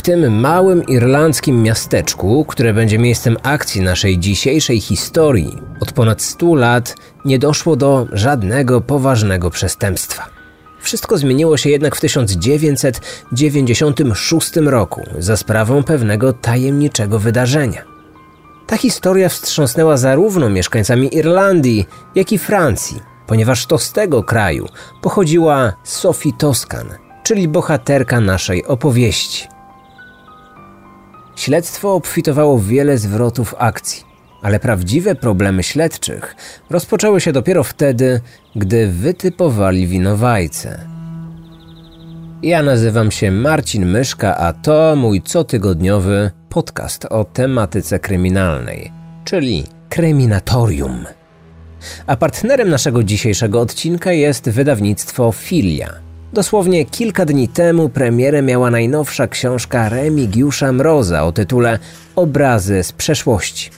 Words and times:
W 0.00 0.02
tym 0.02 0.40
małym 0.40 0.84
irlandzkim 0.84 1.62
miasteczku, 1.62 2.44
które 2.44 2.74
będzie 2.74 2.98
miejscem 2.98 3.36
akcji 3.42 3.80
naszej 3.80 4.18
dzisiejszej 4.18 4.80
historii, 4.80 5.58
od 5.80 5.92
ponad 5.92 6.22
100 6.22 6.54
lat 6.54 6.96
nie 7.24 7.38
doszło 7.38 7.76
do 7.76 8.06
żadnego 8.12 8.80
poważnego 8.80 9.50
przestępstwa. 9.50 10.26
Wszystko 10.80 11.18
zmieniło 11.18 11.56
się 11.56 11.70
jednak 11.70 11.96
w 11.96 12.00
1996 12.00 14.56
roku 14.56 15.02
za 15.18 15.36
sprawą 15.36 15.82
pewnego 15.82 16.32
tajemniczego 16.32 17.18
wydarzenia. 17.18 17.84
Ta 18.66 18.76
historia 18.76 19.28
wstrząsnęła 19.28 19.96
zarówno 19.96 20.50
mieszkańcami 20.50 21.16
Irlandii, 21.16 21.86
jak 22.14 22.32
i 22.32 22.38
Francji, 22.38 23.00
ponieważ 23.26 23.66
to 23.66 23.78
z 23.78 23.92
tego 23.92 24.22
kraju 24.22 24.66
pochodziła 25.02 25.72
Sophie 25.84 26.32
Toscan, 26.38 26.88
czyli 27.22 27.48
bohaterka 27.48 28.20
naszej 28.20 28.66
opowieści. 28.66 29.59
Śledztwo 31.40 31.94
obfitowało 31.94 32.58
w 32.58 32.66
wiele 32.66 32.98
zwrotów 32.98 33.54
akcji, 33.58 34.04
ale 34.42 34.60
prawdziwe 34.60 35.14
problemy 35.14 35.62
śledczych 35.62 36.36
rozpoczęły 36.70 37.20
się 37.20 37.32
dopiero 37.32 37.64
wtedy, 37.64 38.20
gdy 38.56 38.86
wytypowali 38.86 39.86
winowajcę. 39.86 40.86
Ja 42.42 42.62
nazywam 42.62 43.10
się 43.10 43.30
Marcin 43.30 43.86
Myszka, 43.86 44.36
a 44.36 44.52
to 44.52 44.96
mój 44.96 45.22
cotygodniowy 45.22 46.30
podcast 46.48 47.04
o 47.04 47.24
tematyce 47.24 47.98
kryminalnej, 47.98 48.92
czyli 49.24 49.64
Kryminatorium. 49.88 51.06
A 52.06 52.16
partnerem 52.16 52.68
naszego 52.70 53.02
dzisiejszego 53.02 53.60
odcinka 53.60 54.12
jest 54.12 54.50
wydawnictwo 54.50 55.32
Filia. 55.32 56.09
Dosłownie 56.32 56.84
kilka 56.84 57.24
dni 57.24 57.48
temu 57.48 57.88
premierę 57.88 58.42
miała 58.42 58.70
najnowsza 58.70 59.26
książka 59.26 59.88
Remigiusza 59.88 60.72
Mroza 60.72 61.24
o 61.24 61.32
tytule 61.32 61.78
Obrazy 62.16 62.82
z 62.82 62.92
przeszłości. 62.92 63.70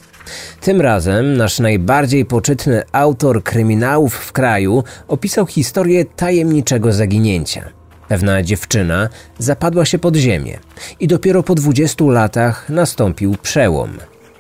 Tym 0.61 0.81
razem 0.81 1.37
nasz 1.37 1.59
najbardziej 1.59 2.25
poczytny 2.25 2.83
autor 2.93 3.43
kryminałów 3.43 4.15
w 4.15 4.33
kraju 4.33 4.85
opisał 5.09 5.47
historię 5.47 6.05
tajemniczego 6.05 6.93
zaginięcia. 6.93 7.65
Pewna 8.09 8.43
dziewczyna 8.43 9.09
zapadła 9.39 9.85
się 9.85 9.98
pod 9.98 10.17
ziemię 10.17 10.59
i 11.01 11.09
dopiero 11.09 11.43
po 11.43 11.55
20 11.55 12.05
latach 12.05 12.69
nastąpił 12.69 13.37
przełom. 13.43 13.91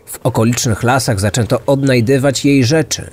W 0.06 0.18
okolicznych 0.22 0.82
lasach 0.82 1.20
zaczęto 1.20 1.60
odnajdywać 1.66 2.44
jej 2.44 2.64
rzeczy. 2.64 3.10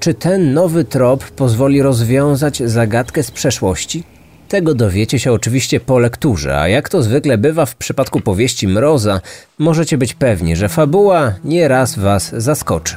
Czy 0.00 0.14
ten 0.14 0.54
nowy 0.54 0.84
trop 0.84 1.24
pozwoli 1.24 1.82
rozwiązać 1.82 2.62
zagadkę 2.66 3.22
z 3.22 3.30
przeszłości? 3.30 4.15
Tego 4.48 4.74
dowiecie 4.74 5.18
się 5.18 5.32
oczywiście 5.32 5.80
po 5.80 5.98
lekturze, 5.98 6.60
a 6.60 6.68
jak 6.68 6.88
to 6.88 7.02
zwykle 7.02 7.38
bywa 7.38 7.66
w 7.66 7.76
przypadku 7.76 8.20
powieści 8.20 8.68
Mroza, 8.68 9.20
możecie 9.58 9.98
być 9.98 10.14
pewni, 10.14 10.56
że 10.56 10.68
fabuła 10.68 11.34
nieraz 11.44 11.98
was 11.98 12.34
zaskoczy. 12.36 12.96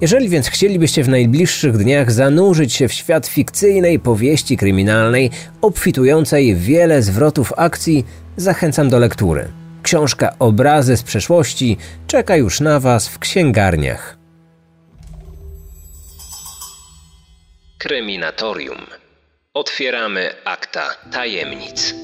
Jeżeli 0.00 0.28
więc 0.28 0.48
chcielibyście 0.48 1.02
w 1.02 1.08
najbliższych 1.08 1.76
dniach 1.76 2.12
zanurzyć 2.12 2.72
się 2.72 2.88
w 2.88 2.92
świat 2.92 3.26
fikcyjnej 3.26 3.98
powieści 3.98 4.56
kryminalnej, 4.56 5.30
obfitującej 5.62 6.54
w 6.54 6.62
wiele 6.62 7.02
zwrotów 7.02 7.52
akcji, 7.56 8.04
zachęcam 8.36 8.88
do 8.88 8.98
lektury. 8.98 9.48
Książka 9.82 10.34
Obrazy 10.38 10.96
z 10.96 11.02
przeszłości 11.02 11.76
czeka 12.06 12.36
już 12.36 12.60
na 12.60 12.80
Was 12.80 13.08
w 13.08 13.18
księgarniach. 13.18 14.16
Kryminatorium. 17.78 18.99
Otwieramy 19.54 20.30
akta 20.44 20.82
tajemnic. 21.12 21.94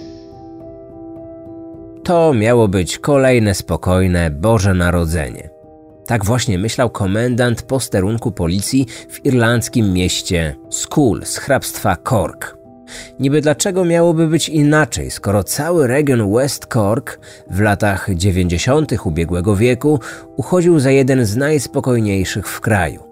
To 2.04 2.34
miało 2.34 2.68
być 2.68 2.98
kolejne 2.98 3.54
spokojne 3.54 4.30
Boże 4.30 4.74
Narodzenie. 4.74 5.50
Tak 6.06 6.24
właśnie 6.24 6.58
myślał 6.58 6.90
komendant 6.90 7.62
posterunku 7.62 8.32
policji 8.32 8.86
w 9.08 9.26
irlandzkim 9.26 9.92
mieście 9.92 10.56
School 10.70 11.24
z 11.24 11.36
hrabstwa 11.36 11.96
Cork. 12.08 12.56
Niby 13.20 13.40
dlaczego 13.40 13.84
miałoby 13.84 14.26
być 14.26 14.48
inaczej, 14.48 15.10
skoro 15.10 15.44
cały 15.44 15.86
region 15.86 16.34
West 16.34 16.66
Cork 16.66 17.20
w 17.50 17.60
latach 17.60 18.08
90. 18.14 18.92
ubiegłego 19.04 19.56
wieku 19.56 20.00
uchodził 20.36 20.80
za 20.80 20.90
jeden 20.90 21.24
z 21.24 21.36
najspokojniejszych 21.36 22.48
w 22.48 22.60
kraju. 22.60 23.02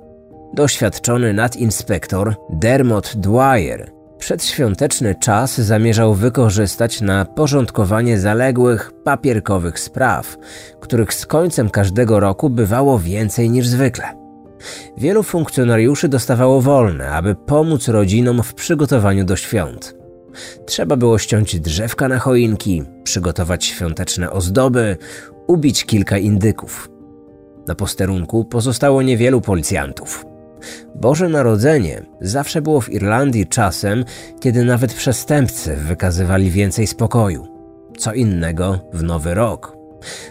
Doświadczony 0.55 1.33
nadinspektor 1.33 2.35
Dermot 2.51 3.17
Dwyer 3.17 3.94
przedświąteczny 4.25 5.15
czas 5.15 5.61
zamierzał 5.61 6.15
wykorzystać 6.15 7.01
na 7.01 7.25
porządkowanie 7.25 8.19
zaległych 8.19 8.93
papierkowych 9.05 9.79
spraw, 9.81 10.37
których 10.81 11.15
z 11.15 11.27
końcem 11.27 11.71
każdego 11.71 12.21
roku 12.21 12.51
bywało 12.51 12.99
więcej 12.99 13.51
niż 13.51 13.67
zwykle. 13.67 14.05
Wielu 14.97 15.23
funkcjonariuszy 15.23 16.09
dostawało 16.09 16.61
wolne, 16.61 17.11
aby 17.11 17.35
pomóc 17.35 17.89
rodzinom 17.89 18.43
w 18.43 18.55
przygotowaniu 18.55 19.25
do 19.25 19.37
świąt. 19.37 19.95
Trzeba 20.67 20.97
było 20.97 21.19
ściąć 21.19 21.61
drzewka 21.61 22.09
na 22.09 22.19
choinki, 22.19 22.83
przygotować 23.03 23.65
świąteczne 23.65 24.31
ozdoby, 24.31 24.97
ubić 25.47 25.85
kilka 25.85 26.19
indyków. 26.19 26.91
Na 27.67 27.75
posterunku 27.75 28.45
pozostało 28.45 29.03
niewielu 29.03 29.41
policjantów. 29.41 30.34
Boże 30.95 31.29
Narodzenie 31.29 32.03
zawsze 32.21 32.63
było 32.63 32.81
w 32.81 32.93
Irlandii 32.93 33.47
czasem, 33.47 34.05
kiedy 34.41 34.65
nawet 34.65 34.95
przestępcy 34.95 35.77
wykazywali 35.77 36.51
więcej 36.51 36.87
spokoju. 36.87 37.47
Co 37.99 38.13
innego 38.13 38.81
w 38.93 39.03
Nowy 39.03 39.35
Rok. 39.35 39.77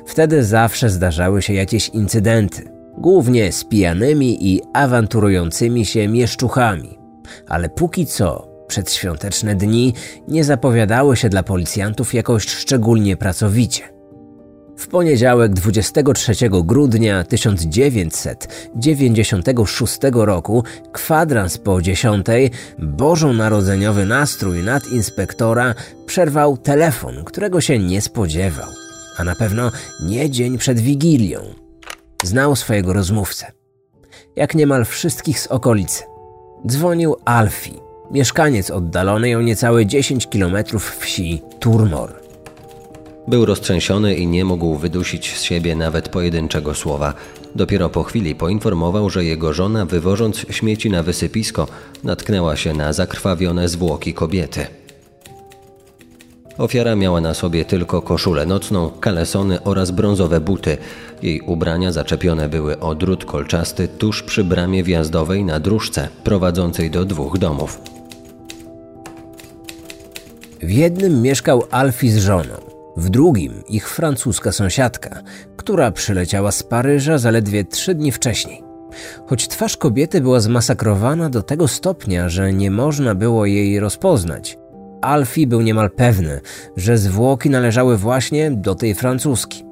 Wtedy 0.06 0.44
zawsze 0.44 0.90
zdarzały 0.90 1.42
się 1.42 1.54
jakieś 1.54 1.90
incydenty, 1.90 2.64
głównie 2.98 3.52
z 3.52 3.64
pijanymi 3.64 4.48
i 4.54 4.62
awanturującymi 4.74 5.86
się 5.86 6.08
mieszczuchami. 6.08 7.00
Ale 7.48 7.70
póki 7.70 8.06
co, 8.06 8.48
przedświąteczne 8.68 9.56
dni 9.56 9.94
nie 10.28 10.44
zapowiadały 10.44 11.18
się 11.18 11.30
dla 11.30 11.44
policjantów 11.44 12.14
jakoś 12.14 12.48
szczególnie 12.48 13.18
pracowicie. 13.18 13.93
W 14.78 14.88
poniedziałek 14.88 15.54
23 15.54 16.34
grudnia 16.50 17.24
1996 17.24 20.00
roku, 20.14 20.64
kwadrans 20.92 21.58
po 21.58 21.82
10, 21.82 22.26
bożonarodzeniowy 22.80 24.06
nastrój 24.06 24.64
nadinspektora 24.64 25.76
przerwał 26.06 26.58
telefon, 26.58 27.24
którego 27.24 27.62
się 27.62 27.80
nie 27.80 28.02
spodziewał. 28.02 28.70
A 29.18 29.24
na 29.24 29.36
pewno 29.36 29.72
nie 30.04 30.30
dzień 30.30 30.58
przed 30.58 30.80
Wigilią. 30.80 31.40
Znał 32.24 32.56
swojego 32.56 32.94
rozmówcę. 32.94 33.52
Jak 34.36 34.56
niemal 34.56 34.86
wszystkich 34.86 35.40
z 35.40 35.48
okolicy. 35.48 36.04
Dzwonił 36.68 37.16
Alfie, 37.26 37.80
mieszkaniec 38.12 38.72
oddalonej 38.72 39.36
o 39.36 39.42
niecałe 39.42 39.86
10 39.86 40.28
km 40.28 40.56
wsi 41.00 41.42
Turmor. 41.60 42.23
Był 43.28 43.46
roztrzęsiony 43.46 44.16
i 44.16 44.28
nie 44.28 44.46
mógł 44.46 44.76
wydusić 44.76 45.38
z 45.38 45.44
siebie 45.44 45.76
nawet 45.76 46.10
pojedynczego 46.10 46.74
słowa. 46.74 47.14
Dopiero 47.56 47.90
po 47.90 48.04
chwili 48.04 48.36
poinformował, 48.36 49.10
że 49.10 49.26
jego 49.26 49.54
żona, 49.54 49.86
wywożąc 49.86 50.46
śmieci 50.50 50.90
na 50.90 51.04
wysypisko, 51.04 51.68
natknęła 52.04 52.56
się 52.56 52.74
na 52.74 52.94
zakrwawione 52.94 53.70
zwłoki 53.70 54.14
kobiety. 54.14 54.66
Ofiara 56.58 56.96
miała 56.96 57.22
na 57.22 57.34
sobie 57.34 57.66
tylko 57.66 58.02
koszulę 58.02 58.46
nocną, 58.46 58.92
kalesony 59.00 59.64
oraz 59.64 59.92
brązowe 59.92 60.42
buty. 60.42 60.78
Jej 61.22 61.42
ubrania 61.42 61.92
zaczepione 61.92 62.50
były 62.50 62.80
o 62.80 62.96
drut 62.96 63.26
kolczasty 63.26 63.88
tuż 63.88 64.24
przy 64.24 64.44
bramie 64.44 64.84
wjazdowej 64.84 65.44
na 65.44 65.60
dróżce 65.60 66.08
prowadzącej 66.24 66.92
do 66.92 67.06
dwóch 67.06 67.38
domów. 67.38 67.82
W 70.62 70.72
jednym 70.72 71.22
mieszkał 71.22 71.64
Alfie 71.72 72.12
z 72.12 72.18
żoną, 72.18 72.73
w 72.98 73.10
drugim 73.10 73.64
ich 73.70 73.90
francuska 73.90 74.52
sąsiadka, 74.52 75.22
która 75.58 75.92
przyleciała 75.92 76.52
z 76.52 76.64
Paryża 76.64 77.18
zaledwie 77.18 77.66
trzy 77.66 77.96
dni 77.96 78.12
wcześniej. 78.12 78.64
Choć 79.26 79.48
twarz 79.48 79.78
kobiety 79.78 80.22
była 80.22 80.40
zmasakrowana 80.40 81.30
do 81.30 81.44
tego 81.44 81.68
stopnia, 81.68 82.30
że 82.30 82.54
nie 82.54 82.72
można 82.72 83.16
było 83.16 83.46
jej 83.46 83.80
rozpoznać, 83.80 84.58
Alfie 85.04 85.48
był 85.48 85.62
niemal 85.62 85.92
pewny, 85.92 86.42
że 86.78 86.98
zwłoki 86.98 87.50
należały 87.50 87.98
właśnie 87.98 88.52
do 88.52 88.76
tej 88.76 88.96
francuski. 88.96 89.64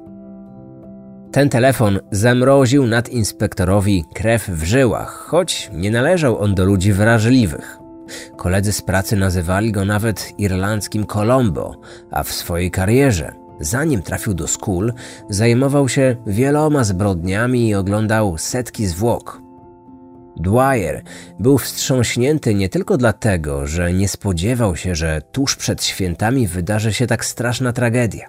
Ten 1.32 1.48
telefon 1.48 2.00
zamroził 2.10 2.86
nadinspektorowi 2.86 4.04
krew 4.14 4.48
w 4.48 4.64
żyłach, 4.64 5.10
choć 5.10 5.70
nie 5.74 5.90
należał 5.90 6.38
on 6.38 6.54
do 6.54 6.64
ludzi 6.64 6.92
wrażliwych. 6.92 7.81
Koledzy 8.36 8.72
z 8.72 8.82
pracy 8.82 9.16
nazywali 9.16 9.72
go 9.72 9.84
nawet 9.84 10.32
irlandzkim 10.38 11.06
Colombo, 11.06 11.80
a 12.10 12.22
w 12.22 12.32
swojej 12.32 12.70
karierze, 12.70 13.32
zanim 13.60 14.02
trafił 14.02 14.34
do 14.34 14.48
skul, 14.48 14.92
zajmował 15.28 15.88
się 15.88 16.16
wieloma 16.26 16.84
zbrodniami 16.84 17.68
i 17.68 17.74
oglądał 17.74 18.38
setki 18.38 18.86
zwłok. 18.86 19.42
Dwyer 20.36 21.02
był 21.38 21.58
wstrząśnięty 21.58 22.54
nie 22.54 22.68
tylko 22.68 22.96
dlatego, 22.96 23.66
że 23.66 23.92
nie 23.92 24.08
spodziewał 24.08 24.76
się, 24.76 24.94
że 24.94 25.22
tuż 25.32 25.56
przed 25.56 25.84
świętami 25.84 26.46
wydarzy 26.46 26.92
się 26.92 27.06
tak 27.06 27.24
straszna 27.24 27.72
tragedia. 27.72 28.28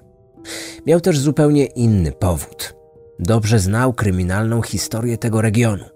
Miał 0.85 1.01
też 1.01 1.19
zupełnie 1.19 1.65
inny 1.65 2.11
powód. 2.11 2.75
Dobrze 3.19 3.59
znał 3.59 3.93
kryminalną 3.93 4.61
historię 4.61 5.17
tego 5.17 5.41
regionu. 5.41 5.92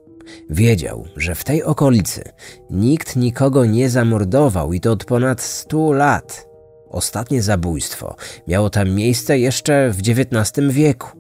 Wiedział, 0.50 1.06
że 1.16 1.36
w 1.36 1.44
tej 1.44 1.64
okolicy 1.64 2.24
nikt 2.70 3.16
nikogo 3.16 3.66
nie 3.66 3.90
zamordował 3.90 4.74
i 4.74 4.80
to 4.80 4.92
od 4.92 5.06
ponad 5.06 5.42
stu 5.42 5.94
lat. 5.94 6.48
Ostatnie 6.90 7.42
zabójstwo 7.42 8.16
miało 8.48 8.70
tam 8.70 8.90
miejsce 8.90 9.40
jeszcze 9.40 9.92
w 9.92 10.00
XIX 10.00 10.68
wieku. 10.70 11.18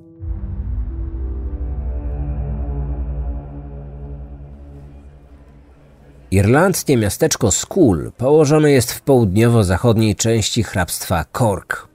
Irlandzkie 6.32 6.98
miasteczko 6.98 7.52
Skull 7.52 8.12
położone 8.18 8.72
jest 8.72 8.92
w 8.92 9.02
południowo-zachodniej 9.02 10.16
części 10.16 10.64
hrabstwa 10.64 11.26
Cork. 11.38 11.88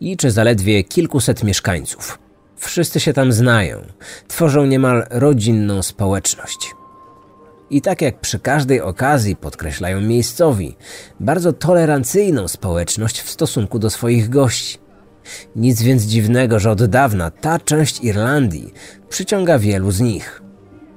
Liczy 0.00 0.30
zaledwie 0.30 0.84
kilkuset 0.84 1.44
mieszkańców. 1.44 2.19
Wszyscy 2.60 3.00
się 3.00 3.12
tam 3.12 3.32
znają, 3.32 3.82
tworzą 4.28 4.66
niemal 4.66 5.06
rodzinną 5.10 5.82
społeczność. 5.82 6.74
I 7.70 7.82
tak 7.82 8.02
jak 8.02 8.20
przy 8.20 8.38
każdej 8.38 8.80
okazji 8.80 9.36
podkreślają 9.36 10.00
miejscowi, 10.00 10.76
bardzo 11.20 11.52
tolerancyjną 11.52 12.48
społeczność 12.48 13.20
w 13.20 13.30
stosunku 13.30 13.78
do 13.78 13.90
swoich 13.90 14.28
gości. 14.28 14.78
Nic 15.56 15.82
więc 15.82 16.02
dziwnego, 16.02 16.58
że 16.58 16.70
od 16.70 16.84
dawna 16.84 17.30
ta 17.30 17.58
część 17.58 18.04
Irlandii 18.04 18.74
przyciąga 19.08 19.58
wielu 19.58 19.90
z 19.90 20.00
nich. 20.00 20.42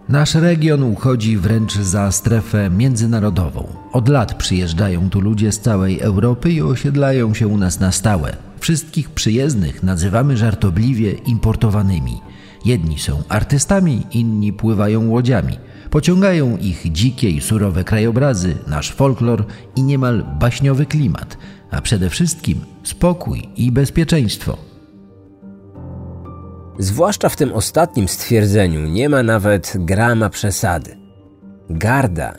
Nasz 0.10 0.36
region 0.36 0.84
uchodzi 0.84 1.38
wręcz 1.38 1.74
za 1.76 2.12
strefę 2.12 2.70
międzynarodową. 2.70 3.68
Od 3.92 4.10
lat 4.10 4.34
przyjeżdżają 4.34 5.10
tu 5.10 5.22
ludzie 5.22 5.52
z 5.52 5.60
całej 5.60 6.00
Europy 6.00 6.52
i 6.52 6.62
osiedlają 6.62 7.34
się 7.34 7.48
u 7.48 7.58
nas 7.58 7.80
na 7.80 7.92
stałe. 7.92 8.53
Wszystkich 8.64 9.10
przyjezdnych 9.10 9.84
nazywamy 9.84 10.38
żartobliwie 10.38 11.12
importowanymi. 11.12 12.22
Jedni 12.66 13.00
są 13.00 13.24
artystami, 13.30 14.02
inni 14.12 14.54
pływają 14.54 15.10
łodziami. 15.10 15.58
Pociągają 15.90 16.58
ich 16.58 16.92
dzikie 16.92 17.30
i 17.30 17.42
surowe 17.42 17.84
krajobrazy, 17.84 18.56
nasz 18.68 18.92
folklor 18.92 19.46
i 19.76 19.84
niemal 19.84 20.26
baśniowy 20.40 20.86
klimat, 20.86 21.38
a 21.72 21.82
przede 21.82 22.10
wszystkim 22.10 22.60
spokój 22.84 23.50
i 23.56 23.72
bezpieczeństwo. 23.72 24.58
Zwłaszcza 26.80 27.30
w 27.30 27.36
tym 27.36 27.54
ostatnim 27.54 28.08
stwierdzeniu 28.08 28.88
nie 28.88 29.10
ma 29.10 29.24
nawet 29.24 29.74
grama 29.76 30.30
przesady. 30.30 30.98
Garda, 31.70 32.34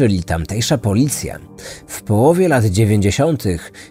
czyli 0.00 0.24
tamtejsza 0.24 0.78
policja, 0.78 1.38
w 1.86 2.02
połowie 2.02 2.48
lat 2.48 2.64
90. 2.64 3.44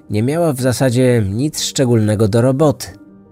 nie 0.09 0.23
miała 0.23 0.53
w 0.53 0.61
zasadzie 0.61 1.23
nic 1.29 1.61
szczególnego 1.61 2.27
do 2.27 2.41
roboty. 2.41 2.87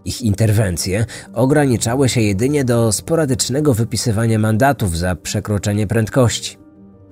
Ich 0.05 0.21
interwencje 0.21 1.05
ograniczały 1.33 2.09
się 2.09 2.21
jedynie 2.21 2.65
do 2.65 2.91
sporadycznego 2.91 3.73
wypisywania 3.73 4.39
mandatów 4.39 4.97
za 4.97 5.15
przekroczenie 5.15 5.87
prędkości. 5.87 6.57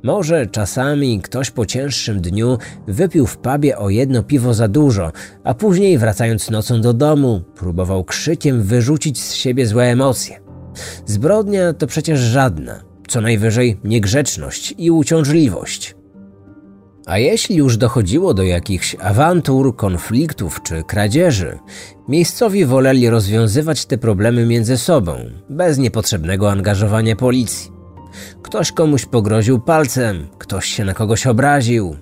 Może 0.03 0.47
czasami 0.47 1.21
ktoś 1.21 1.51
po 1.51 1.65
cięższym 1.65 2.21
dniu 2.21 2.57
wypił 2.87 3.27
w 3.27 3.37
pubie 3.37 3.77
o 3.77 3.89
jedno 3.89 4.23
piwo 4.23 4.53
za 4.53 4.67
dużo, 4.67 5.11
a 5.43 5.53
później 5.53 5.97
wracając 5.97 6.49
nocą 6.49 6.81
do 6.81 6.93
domu, 6.93 7.41
próbował 7.55 8.03
krzykiem 8.03 8.63
wyrzucić 8.63 9.21
z 9.21 9.33
siebie 9.33 9.67
złe 9.67 9.83
emocje. 9.83 10.39
Zbrodnia 11.05 11.73
to 11.73 11.87
przecież 11.87 12.19
żadna, 12.19 12.94
co 13.15 13.21
najwyżej 13.21 13.77
niegrzeczność 13.83 14.75
i 14.77 14.91
uciążliwość. 14.91 15.95
A 17.05 17.17
jeśli 17.17 17.55
już 17.55 17.77
dochodziło 17.77 18.33
do 18.33 18.43
jakichś 18.43 18.95
awantur, 18.99 19.75
konfliktów 19.75 20.63
czy 20.63 20.83
kradzieży, 20.83 21.59
miejscowi 22.07 22.65
woleli 22.65 23.09
rozwiązywać 23.09 23.85
te 23.85 23.97
problemy 23.97 24.45
między 24.45 24.77
sobą, 24.77 25.17
bez 25.49 25.77
niepotrzebnego 25.77 26.51
angażowania 26.51 27.15
policji. 27.15 27.71
Ktoś 28.41 28.71
komuś 28.71 29.05
pogroził 29.05 29.59
palcem, 29.59 30.27
ktoś 30.37 30.65
się 30.65 30.85
na 30.85 30.93
kogoś 30.93 31.27
obraził, 31.27 31.95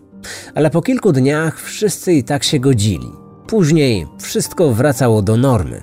ale 0.55 0.69
po 0.69 0.81
kilku 0.81 1.11
dniach 1.11 1.61
wszyscy 1.61 2.13
i 2.13 2.23
tak 2.23 2.43
się 2.43 2.59
godzili. 2.59 3.07
Później 3.47 4.07
wszystko 4.19 4.73
wracało 4.73 5.21
do 5.21 5.37
normy. 5.37 5.81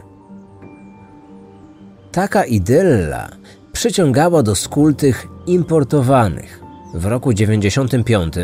Taka 2.13 2.45
idylla 2.45 3.41
przyciągała 3.81 4.43
do 4.43 4.55
skul 4.55 4.95
tych 4.95 5.27
importowanych. 5.47 6.61
W 6.95 7.05
roku 7.05 7.33
95 7.33 8.35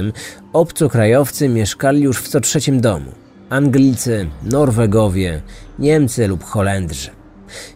obcokrajowcy 0.53 1.49
mieszkali 1.49 2.03
już 2.03 2.19
w 2.19 2.29
co 2.29 2.41
trzecim 2.41 2.81
domu. 2.81 3.13
Anglicy, 3.51 4.27
Norwegowie, 4.43 5.43
Niemcy 5.79 6.29
lub 6.29 6.45
Holendrzy. 6.45 7.11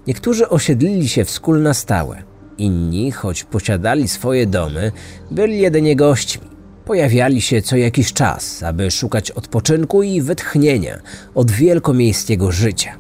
Niektórzy 0.07 0.49
osiedlili 0.49 1.09
się 1.09 1.25
w 1.25 1.31
skul 1.31 1.63
na 1.63 1.75
stałe. 1.75 2.23
Inni, 2.59 3.13
choć 3.13 3.45
posiadali 3.45 4.09
swoje 4.09 4.47
domy, 4.47 4.93
byli 5.31 5.59
jedynie 5.59 5.97
gośćmi. 5.97 6.49
Pojawiali 6.85 7.41
się 7.41 7.63
co 7.63 7.77
jakiś 7.77 8.13
czas, 8.13 8.63
aby 8.63 8.91
szukać 8.91 9.31
odpoczynku 9.31 10.03
i 10.03 10.23
wytchnienia 10.23 10.99
od 11.35 11.51
wielkomiejskiego 11.51 12.53
życia. 12.53 12.95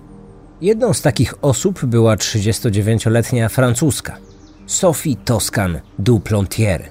Jedną 0.60 0.94
z 0.94 1.02
takich 1.02 1.34
osób 1.44 1.84
była 1.84 2.16
39-letnia 2.16 3.48
francuska 3.48 4.29
Sophie 4.70 5.16
Toscan 5.16 5.80
du 5.98 6.20
Plontier. 6.20 6.88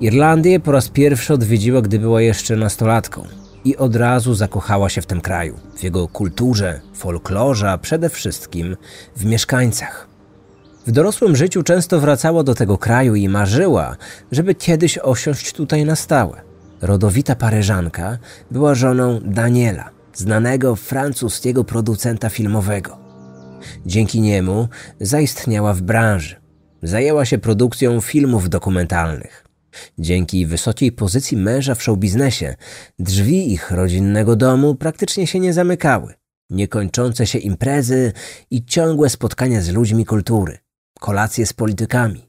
Irlandię 0.00 0.60
po 0.60 0.72
raz 0.72 0.88
pierwszy 0.88 1.34
odwiedziła, 1.34 1.82
gdy 1.82 1.98
była 1.98 2.22
jeszcze 2.22 2.56
nastolatką 2.56 3.24
i 3.64 3.76
od 3.76 3.96
razu 3.96 4.34
zakochała 4.34 4.88
się 4.88 5.02
w 5.02 5.06
tym 5.06 5.20
kraju, 5.20 5.56
w 5.76 5.82
jego 5.82 6.08
kulturze, 6.08 6.80
folklorze, 6.94 7.70
a 7.70 7.78
przede 7.78 8.08
wszystkim 8.08 8.76
w 9.16 9.24
mieszkańcach. 9.24 10.08
W 10.86 10.90
dorosłym 10.90 11.36
życiu 11.36 11.62
często 11.62 12.00
wracała 12.00 12.42
do 12.42 12.54
tego 12.54 12.78
kraju 12.78 13.14
i 13.14 13.28
marzyła, 13.28 13.96
żeby 14.32 14.54
kiedyś 14.54 14.98
osiąść 14.98 15.52
tutaj 15.52 15.84
na 15.84 15.96
stałe. 15.96 16.40
Rodowita 16.82 17.34
Paryżanka 17.34 18.18
była 18.50 18.74
żoną 18.74 19.20
Daniela, 19.24 19.90
znanego 20.14 20.76
francuskiego 20.76 21.64
producenta 21.64 22.28
filmowego. 22.28 22.98
Dzięki 23.86 24.20
niemu 24.20 24.68
zaistniała 25.00 25.74
w 25.74 25.82
branży. 25.82 26.41
Zajęła 26.82 27.24
się 27.24 27.38
produkcją 27.38 28.00
filmów 28.00 28.48
dokumentalnych. 28.48 29.44
Dzięki 29.98 30.46
wysokiej 30.46 30.92
pozycji 30.92 31.36
męża 31.36 31.74
w 31.74 31.82
showbiznesie, 31.82 32.54
drzwi 32.98 33.52
ich 33.52 33.70
rodzinnego 33.70 34.36
domu 34.36 34.74
praktycznie 34.74 35.26
się 35.26 35.40
nie 35.40 35.52
zamykały. 35.52 36.14
Niekończące 36.50 37.26
się 37.26 37.38
imprezy 37.38 38.12
i 38.50 38.64
ciągłe 38.64 39.08
spotkania 39.08 39.60
z 39.60 39.68
ludźmi 39.68 40.04
kultury 40.04 40.58
kolacje 41.02 41.46
z 41.46 41.52
politykami, 41.52 42.28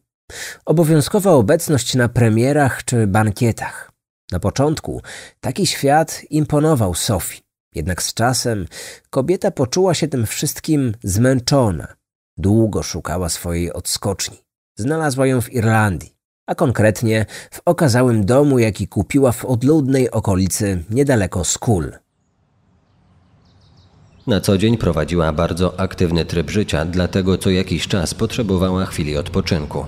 obowiązkowa 0.65 1.31
obecność 1.31 1.95
na 1.95 2.09
premierach 2.09 2.83
czy 2.83 3.07
bankietach. 3.07 3.91
Na 4.31 4.39
początku 4.39 5.01
taki 5.39 5.67
świat 5.67 6.21
imponował 6.29 6.95
Sofii, 6.95 7.41
jednak 7.75 8.03
z 8.03 8.13
czasem 8.13 8.65
kobieta 9.09 9.51
poczuła 9.51 9.93
się 9.93 10.07
tym 10.07 10.25
wszystkim 10.25 10.93
zmęczona. 11.03 11.87
Długo 12.37 12.83
szukała 12.83 13.29
swojej 13.29 13.73
odskoczni. 13.73 14.42
Znalazła 14.75 15.27
ją 15.27 15.41
w 15.41 15.53
Irlandii, 15.53 16.15
a 16.47 16.55
konkretnie 16.55 17.25
w 17.51 17.61
okazałym 17.65 18.25
domu, 18.25 18.59
jaki 18.59 18.87
kupiła 18.87 19.31
w 19.31 19.45
odludnej 19.45 20.11
okolicy 20.11 20.83
niedaleko 20.89 21.43
Skull. 21.43 21.91
Na 24.27 24.41
co 24.41 24.57
dzień 24.57 24.77
prowadziła 24.77 25.33
bardzo 25.33 25.79
aktywny 25.79 26.25
tryb 26.25 26.49
życia, 26.49 26.85
dlatego 26.85 27.37
co 27.37 27.49
jakiś 27.49 27.87
czas 27.87 28.13
potrzebowała 28.13 28.85
chwili 28.85 29.17
odpoczynku. 29.17 29.85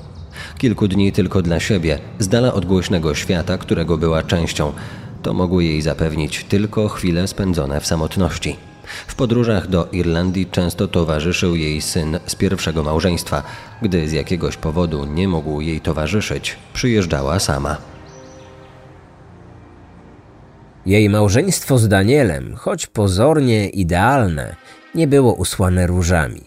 Kilku 0.57 0.87
dni 0.87 1.11
tylko 1.11 1.41
dla 1.41 1.59
siebie, 1.59 1.99
z 2.19 2.27
dala 2.27 2.53
od 2.53 2.65
głośnego 2.65 3.15
świata, 3.15 3.57
którego 3.57 3.97
była 3.97 4.23
częścią. 4.23 4.73
To 5.21 5.33
mogły 5.33 5.63
jej 5.63 5.81
zapewnić 5.81 6.43
tylko 6.43 6.87
chwile 6.87 7.27
spędzone 7.27 7.81
w 7.81 7.87
samotności. 7.87 8.55
W 9.07 9.15
podróżach 9.15 9.67
do 9.67 9.87
Irlandii 9.91 10.45
często 10.45 10.87
towarzyszył 10.87 11.55
jej 11.55 11.81
syn 11.81 12.19
z 12.25 12.35
pierwszego 12.35 12.83
małżeństwa. 12.83 13.43
Gdy 13.81 14.09
z 14.09 14.11
jakiegoś 14.11 14.57
powodu 14.57 15.05
nie 15.05 15.27
mógł 15.27 15.61
jej 15.61 15.81
towarzyszyć, 15.81 16.57
przyjeżdżała 16.73 17.39
sama. 17.39 17.77
Jej 20.85 21.09
małżeństwo 21.09 21.77
z 21.77 21.87
Danielem, 21.87 22.55
choć 22.55 22.87
pozornie 22.87 23.69
idealne, 23.69 24.55
nie 24.95 25.07
było 25.07 25.33
usłane 25.33 25.87
różami. 25.87 26.41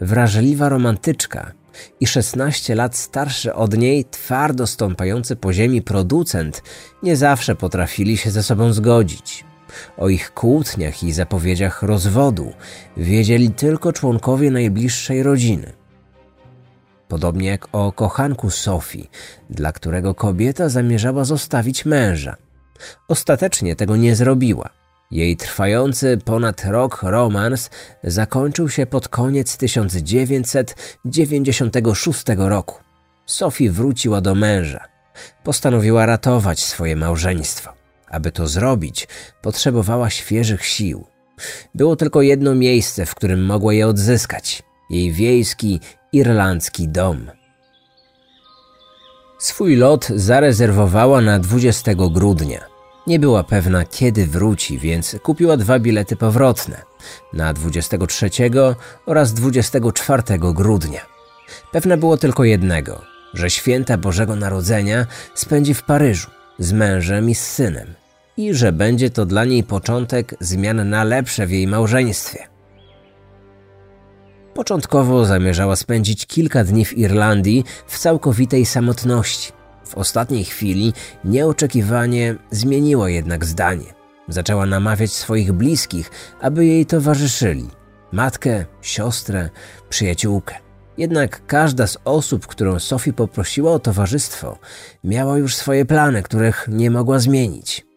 Wrażliwa 0.00 0.68
romantyczka 0.68 1.52
i 2.00 2.06
16 2.06 2.74
lat 2.74 2.96
starszy 2.96 3.54
od 3.54 3.78
niej, 3.78 4.04
twardo 4.04 4.66
stąpający 4.66 5.36
po 5.36 5.52
ziemi 5.52 5.82
producent, 5.82 6.62
nie 7.02 7.16
zawsze 7.16 7.56
potrafili 7.56 8.16
się 8.16 8.30
ze 8.30 8.42
sobą 8.42 8.72
zgodzić. 8.72 9.49
O 9.96 10.08
ich 10.08 10.34
kłótniach 10.34 11.02
i 11.02 11.12
zapowiedziach 11.12 11.82
rozwodu 11.82 12.52
wiedzieli 12.96 13.50
tylko 13.50 13.92
członkowie 13.92 14.50
najbliższej 14.50 15.22
rodziny. 15.22 15.72
Podobnie 17.08 17.48
jak 17.48 17.68
o 17.72 17.92
kochanku 17.92 18.50
Sofii, 18.50 19.10
dla 19.50 19.72
którego 19.72 20.14
kobieta 20.14 20.68
zamierzała 20.68 21.24
zostawić 21.24 21.84
męża– 21.84 22.36
Ostatecznie 23.08 23.76
tego 23.76 23.96
nie 23.96 24.16
zrobiła. 24.16 24.70
Jej 25.10 25.36
trwający 25.36 26.18
ponad 26.24 26.64
rok 26.64 27.02
romans 27.02 27.70
zakończył 28.04 28.68
się 28.68 28.86
pod 28.86 29.08
koniec 29.08 29.56
1996 29.56 32.24
roku. 32.36 32.78
Sophie 33.26 33.70
wróciła 33.70 34.20
do 34.20 34.34
męża. 34.34 34.84
Postanowiła 35.44 36.06
ratować 36.06 36.60
swoje 36.60 36.96
małżeństwo. 36.96 37.79
Aby 38.10 38.32
to 38.32 38.46
zrobić, 38.46 39.08
potrzebowała 39.42 40.10
świeżych 40.10 40.66
sił. 40.66 41.04
Było 41.74 41.96
tylko 41.96 42.22
jedno 42.22 42.54
miejsce, 42.54 43.06
w 43.06 43.14
którym 43.14 43.44
mogła 43.44 43.74
je 43.74 43.86
odzyskać 43.86 44.62
jej 44.90 45.12
wiejski, 45.12 45.80
irlandzki 46.12 46.88
dom. 46.88 47.30
Swój 49.38 49.76
lot 49.76 50.06
zarezerwowała 50.14 51.20
na 51.20 51.38
20 51.38 51.92
grudnia. 51.94 52.60
Nie 53.06 53.18
była 53.18 53.44
pewna, 53.44 53.84
kiedy 53.84 54.26
wróci, 54.26 54.78
więc 54.78 55.16
kupiła 55.22 55.56
dwa 55.56 55.78
bilety 55.78 56.16
powrotne 56.16 56.82
na 57.32 57.52
23 57.52 58.30
oraz 59.06 59.34
24 59.34 60.22
grudnia. 60.38 61.00
Pewna 61.72 61.96
było 61.96 62.16
tylko 62.16 62.44
jednego, 62.44 63.02
że 63.34 63.50
święta 63.50 63.98
Bożego 63.98 64.36
Narodzenia 64.36 65.06
spędzi 65.34 65.74
w 65.74 65.82
Paryżu 65.82 66.30
z 66.58 66.72
mężem 66.72 67.30
i 67.30 67.34
z 67.34 67.46
synem 67.46 67.99
i 68.40 68.54
że 68.54 68.72
będzie 68.72 69.10
to 69.10 69.26
dla 69.26 69.44
niej 69.44 69.64
początek 69.64 70.34
zmian 70.40 70.88
na 70.88 71.04
lepsze 71.04 71.46
w 71.46 71.50
jej 71.50 71.66
małżeństwie. 71.66 72.38
Początkowo 74.54 75.24
zamierzała 75.24 75.76
spędzić 75.76 76.26
kilka 76.26 76.64
dni 76.64 76.84
w 76.84 76.98
Irlandii 76.98 77.64
w 77.86 77.98
całkowitej 77.98 78.66
samotności. 78.66 79.52
W 79.86 79.94
ostatniej 79.94 80.44
chwili 80.44 80.92
nieoczekiwanie 81.24 82.36
zmieniła 82.50 83.10
jednak 83.10 83.44
zdanie. 83.44 83.94
Zaczęła 84.28 84.66
namawiać 84.66 85.12
swoich 85.12 85.52
bliskich, 85.52 86.10
aby 86.40 86.66
jej 86.66 86.86
towarzyszyli 86.86 87.68
matkę, 88.12 88.64
siostrę, 88.82 89.50
przyjaciółkę. 89.88 90.54
Jednak 90.98 91.46
każda 91.46 91.86
z 91.86 91.98
osób, 92.04 92.46
którą 92.46 92.78
Sophie 92.78 93.12
poprosiła 93.12 93.72
o 93.72 93.78
towarzystwo, 93.78 94.58
miała 95.04 95.38
już 95.38 95.54
swoje 95.54 95.84
plany, 95.84 96.22
których 96.22 96.68
nie 96.72 96.90
mogła 96.90 97.18
zmienić. 97.18 97.89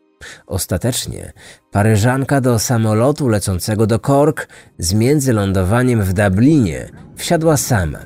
Ostatecznie 0.48 1.34
Paryżanka 1.72 2.42
do 2.42 2.60
samolotu 2.60 3.28
lecącego 3.28 3.88
do 3.88 4.00
Cork 4.00 4.48
z 4.80 4.94
międzylądowaniem 4.94 6.04
w 6.04 6.14
Dublinie 6.14 6.90
wsiadła 7.16 7.58
sama. 7.58 8.00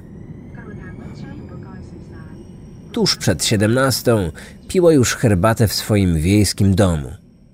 Tuż 2.91 3.15
przed 3.15 3.45
siedemnastą 3.45 4.31
piła 4.67 4.93
już 4.93 5.15
herbatę 5.15 5.67
w 5.67 5.73
swoim 5.73 6.17
wiejskim 6.17 6.75
domu. 6.75 7.09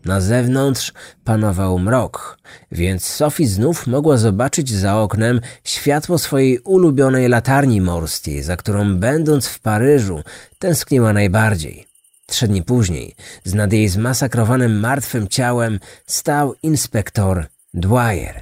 Na 0.06 0.22
zewnątrz 0.22 0.94
panował 1.24 1.80
mrok, 1.80 2.38
więc 2.72 3.06
Sophie 3.06 3.48
znów 3.48 3.88
mogła 3.88 4.18
zobaczyć 4.18 4.72
za 4.72 4.98
oknem 4.98 5.42
światło 5.64 6.18
swojej 6.18 6.60
ulubionej 6.60 7.30
latarni 7.30 7.82
morskiej, 7.82 8.42
za 8.42 8.58
którą 8.58 8.96
będąc 8.98 9.48
w 9.48 9.60
Paryżu 9.60 10.22
tęskniła 10.60 11.14
najbardziej. 11.14 11.93
Trzy 12.34 12.48
dni 12.48 12.64
później, 12.64 13.16
z 13.44 13.54
nad 13.54 13.74
jej 13.74 13.90
zmasakrowanym 13.90 14.80
martwym 14.80 15.28
ciałem, 15.28 15.80
stał 16.06 16.54
inspektor 16.64 17.46
Dwyer. 17.74 18.42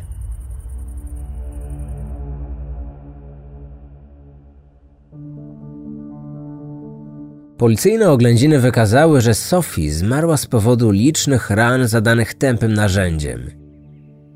Policyjne 7.58 8.10
oględziny 8.10 8.60
wykazały, 8.60 9.22
że 9.22 9.34
Sophie 9.34 9.94
zmarła 9.94 10.38
z 10.38 10.46
powodu 10.46 10.92
licznych 10.92 11.50
ran 11.50 11.88
zadanych 11.88 12.34
tępym 12.34 12.74
narzędziem. 12.74 13.52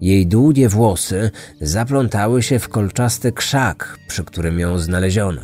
Jej 0.02 0.28
długie 0.28 0.70
włosy 0.70 1.32
zaplątały 1.62 2.44
się 2.44 2.60
w 2.60 2.70
kolczasty 2.70 3.32
krzak, 3.32 3.98
przy 4.08 4.24
którym 4.24 4.60
ją 4.60 4.80
znaleziono. 4.80 5.42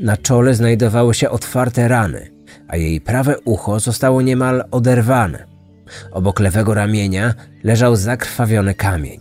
Na 0.00 0.16
czole 0.16 0.54
znajdowały 0.54 1.14
się 1.14 1.30
otwarte 1.30 1.88
rany, 1.88 2.31
a 2.72 2.76
jej 2.76 3.00
prawe 3.00 3.40
ucho 3.44 3.80
zostało 3.80 4.22
niemal 4.22 4.64
oderwane. 4.70 5.46
Obok 6.12 6.40
lewego 6.40 6.74
ramienia 6.74 7.34
leżał 7.64 7.96
zakrwawiony 7.96 8.74
kamień. 8.74 9.20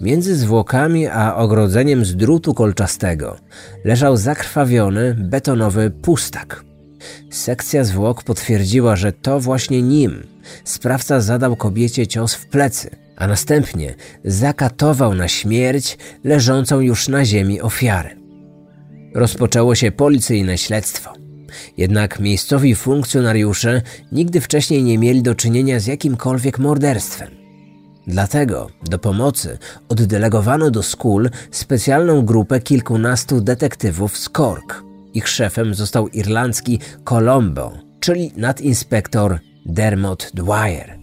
Między 0.00 0.36
zwłokami 0.36 1.06
a 1.06 1.34
ogrodzeniem 1.34 2.04
z 2.04 2.16
drutu 2.16 2.54
kolczastego 2.54 3.36
leżał 3.84 4.16
zakrwawiony 4.16 5.14
betonowy 5.14 5.90
pustak. 5.90 6.64
Sekcja 7.30 7.84
zwłok 7.84 8.22
potwierdziła, 8.22 8.96
że 8.96 9.12
to 9.12 9.40
właśnie 9.40 9.82
nim 9.82 10.26
sprawca 10.64 11.20
zadał 11.20 11.56
kobiecie 11.56 12.06
cios 12.06 12.34
w 12.34 12.46
plecy, 12.46 12.90
a 13.16 13.26
następnie 13.26 13.94
zakatował 14.24 15.14
na 15.14 15.28
śmierć 15.28 15.98
leżącą 16.24 16.80
już 16.80 17.08
na 17.08 17.24
ziemi 17.24 17.60
ofiarę. 17.60 18.10
Rozpoczęło 19.14 19.74
się 19.74 19.92
policyjne 19.92 20.58
śledztwo. 20.58 21.19
Jednak 21.76 22.20
miejscowi 22.20 22.74
funkcjonariusze 22.74 23.82
nigdy 24.12 24.40
wcześniej 24.40 24.82
nie 24.82 24.98
mieli 24.98 25.22
do 25.22 25.34
czynienia 25.34 25.80
z 25.80 25.86
jakimkolwiek 25.86 26.58
morderstwem. 26.58 27.40
Dlatego 28.06 28.70
do 28.90 28.98
pomocy 28.98 29.58
oddelegowano 29.88 30.70
do 30.70 30.82
skul 30.82 31.30
specjalną 31.50 32.22
grupę 32.22 32.60
kilkunastu 32.60 33.40
detektywów 33.40 34.18
z 34.18 34.28
Cork. 34.28 34.82
Ich 35.14 35.28
szefem 35.28 35.74
został 35.74 36.08
irlandzki 36.08 36.78
Colombo, 37.04 37.72
czyli 38.00 38.32
nadinspektor 38.36 39.38
Dermot 39.66 40.30
Dwyer. 40.34 40.98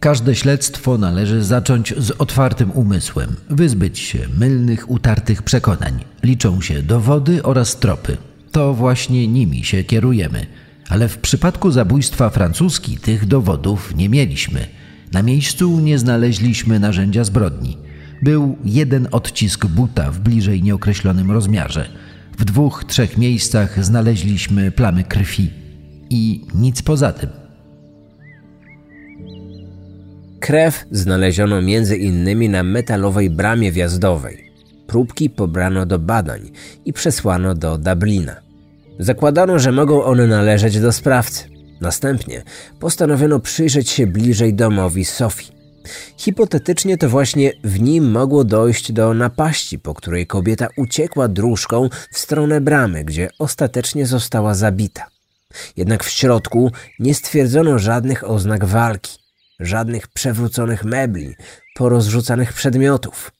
Każde 0.00 0.34
śledztwo 0.34 0.98
należy 0.98 1.44
zacząć 1.44 1.94
z 1.98 2.10
otwartym 2.10 2.70
umysłem, 2.70 3.36
wyzbyć 3.50 3.98
się 3.98 4.18
mylnych, 4.38 4.90
utartych 4.90 5.42
przekonań. 5.42 6.04
Liczą 6.22 6.60
się 6.60 6.82
dowody 6.82 7.42
oraz 7.42 7.76
tropy 7.76 8.16
to 8.52 8.74
właśnie 8.74 9.28
nimi 9.28 9.64
się 9.64 9.84
kierujemy. 9.84 10.46
Ale 10.88 11.08
w 11.08 11.18
przypadku 11.18 11.70
zabójstwa 11.70 12.30
francuski 12.30 12.96
tych 12.96 13.26
dowodów 13.26 13.96
nie 13.96 14.08
mieliśmy. 14.08 14.66
Na 15.12 15.22
miejscu 15.22 15.80
nie 15.80 15.98
znaleźliśmy 15.98 16.80
narzędzia 16.80 17.24
zbrodni. 17.24 17.78
Był 18.22 18.56
jeden 18.64 19.08
odcisk 19.10 19.66
buta 19.66 20.10
w 20.10 20.20
bliżej 20.20 20.62
nieokreślonym 20.62 21.30
rozmiarze. 21.30 21.88
W 22.38 22.44
dwóch, 22.44 22.84
trzech 22.84 23.18
miejscach 23.18 23.84
znaleźliśmy 23.84 24.70
plamy 24.70 25.04
krwi. 25.04 25.50
I 26.10 26.44
nic 26.54 26.82
poza 26.82 27.12
tym. 27.12 27.30
Krew 30.40 30.84
znaleziono 30.90 31.62
między 31.62 31.96
innymi 31.96 32.48
na 32.48 32.62
metalowej 32.62 33.30
bramie 33.30 33.72
wjazdowej. 33.72 34.45
Próbki 34.96 35.30
pobrano 35.30 35.86
do 35.86 35.98
badań 35.98 36.50
i 36.84 36.92
przesłano 36.92 37.54
do 37.54 37.78
Dublina. 37.78 38.36
Zakładano, 38.98 39.58
że 39.58 39.72
mogą 39.72 40.04
one 40.04 40.26
należeć 40.26 40.80
do 40.80 40.92
sprawcy. 40.92 41.44
Następnie 41.80 42.42
postanowiono 42.80 43.40
przyjrzeć 43.40 43.90
się 43.90 44.06
bliżej 44.06 44.54
domowi 44.54 45.04
Sofii. 45.04 45.52
Hipotetycznie 46.16 46.98
to 46.98 47.08
właśnie 47.08 47.52
w 47.64 47.80
nim 47.80 48.10
mogło 48.10 48.44
dojść 48.44 48.92
do 48.92 49.14
napaści, 49.14 49.78
po 49.78 49.94
której 49.94 50.26
kobieta 50.26 50.68
uciekła 50.76 51.28
dróżką 51.28 51.88
w 52.12 52.18
stronę 52.18 52.60
bramy, 52.60 53.04
gdzie 53.04 53.28
ostatecznie 53.38 54.06
została 54.06 54.54
zabita. 54.54 55.06
Jednak 55.76 56.04
w 56.04 56.10
środku 56.10 56.72
nie 56.98 57.14
stwierdzono 57.14 57.78
żadnych 57.78 58.30
oznak 58.30 58.64
walki, 58.64 59.18
żadnych 59.60 60.08
przewróconych 60.08 60.84
mebli, 60.84 61.34
porozrzucanych 61.74 62.52
przedmiotów. 62.52 63.35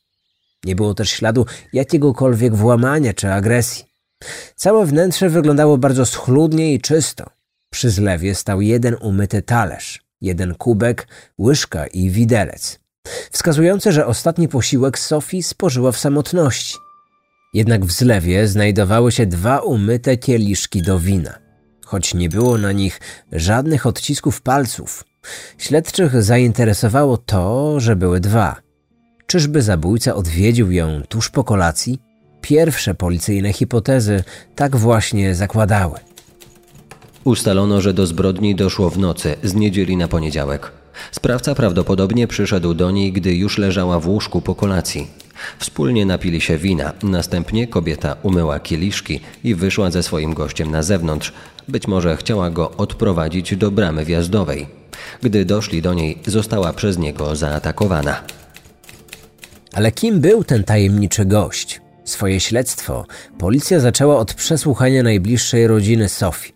Nie 0.67 0.77
było 0.77 0.95
też 0.95 1.11
śladu 1.11 1.47
jakiegokolwiek 1.73 2.55
włamania 2.55 3.15
czy 3.15 3.33
agresji. 3.33 3.85
Całe 4.57 4.87
wnętrze 4.87 5.29
wyglądało 5.29 5.79
bardzo 5.79 6.07
schludnie 6.07 6.75
i 6.75 6.81
czysto. 6.81 7.25
Przy 7.71 7.91
zlewie 7.91 8.35
stał 8.35 8.61
jeden 8.61 8.97
umyty 9.01 9.43
talerz, 9.43 10.01
jeden 10.21 10.55
kubek, 10.55 11.09
łyżka 11.39 11.87
i 11.87 12.11
widelec, 12.11 12.81
wskazujące, 13.31 13.93
że 13.93 14.07
ostatni 14.07 14.49
posiłek 14.49 14.99
Sofii 14.99 15.43
spożyła 15.43 15.93
w 15.93 15.99
samotności. 15.99 16.75
Jednak 17.55 17.85
w 17.85 17.93
zlewie 17.93 18.49
znajdowały 18.49 19.13
się 19.13 19.27
dwa 19.27 19.59
umyte 19.59 20.17
kieliszki 20.17 20.83
do 20.83 20.99
wina. 20.99 21.39
Choć 21.85 22.15
nie 22.15 22.29
było 22.29 22.59
na 22.59 22.73
nich 22.73 23.01
żadnych 23.33 23.87
odcisków 23.87 24.43
palców, 24.43 25.05
śledczych 25.59 26.23
zainteresowało 26.23 27.17
to, 27.17 27.81
że 27.81 27.97
były 27.97 28.21
dwa. 28.21 28.66
Czyżby 29.27 29.63
zabójca 29.63 30.15
odwiedził 30.15 30.73
ją 30.73 31.03
tuż 31.09 31.31
po 31.31 31.45
kolacji? 31.45 31.99
Pierwsze 32.41 32.95
policyjne 32.95 33.53
hipotezy 33.53 34.25
tak 34.55 34.77
właśnie 34.77 35.35
zakładały. 35.35 35.99
Ustalono, 37.25 37.81
że 37.81 37.95
do 37.95 38.07
zbrodni 38.07 38.55
doszło 38.55 38.91
w 38.91 38.99
nocy 38.99 39.37
z 39.43 39.55
niedzieli 39.55 39.97
na 39.97 40.09
poniedziałek. 40.09 40.73
Sprawca 41.13 41.55
prawdopodobnie 41.55 42.27
przyszedł 42.27 42.75
do 42.75 42.91
niej, 42.91 43.13
gdy 43.13 43.35
już 43.35 43.59
leżała 43.59 44.01
w 44.01 44.09
łóżku 44.09 44.41
po 44.41 44.55
kolacji. 44.55 45.07
Wspólnie 45.59 46.07
napili 46.07 46.41
się 46.41 46.59
wina, 46.59 46.93
następnie 47.03 47.69
kobieta 47.69 48.17
umyła 48.23 48.61
kieliszki 48.61 49.21
i 49.45 49.55
wyszła 49.55 49.91
ze 49.91 50.03
swoim 50.03 50.35
gościem 50.35 50.71
na 50.71 50.83
zewnątrz. 50.83 51.33
Być 51.69 51.89
może 51.89 52.17
chciała 52.17 52.51
go 52.51 52.71
odprowadzić 52.71 53.57
do 53.57 53.71
bramy 53.71 54.05
wjazdowej. 54.05 54.67
Gdy 55.23 55.45
doszli 55.45 55.83
do 55.83 55.95
niej, 55.95 56.19
została 56.27 56.73
przez 56.73 56.99
niego 56.99 57.37
zaatakowana. 57.37 58.23
Ale 59.77 59.93
kim 59.93 60.21
był 60.21 60.45
ten 60.45 60.65
tajemniczy 60.65 61.25
gość? 61.25 61.81
Swoje 62.05 62.41
śledztwo 62.41 63.07
policja 63.39 63.81
zaczęła 63.81 64.17
od 64.19 64.35
przesłuchania 64.35 65.03
najbliższej 65.03 65.67
rodziny 65.67 66.09
Sofii. 66.09 66.55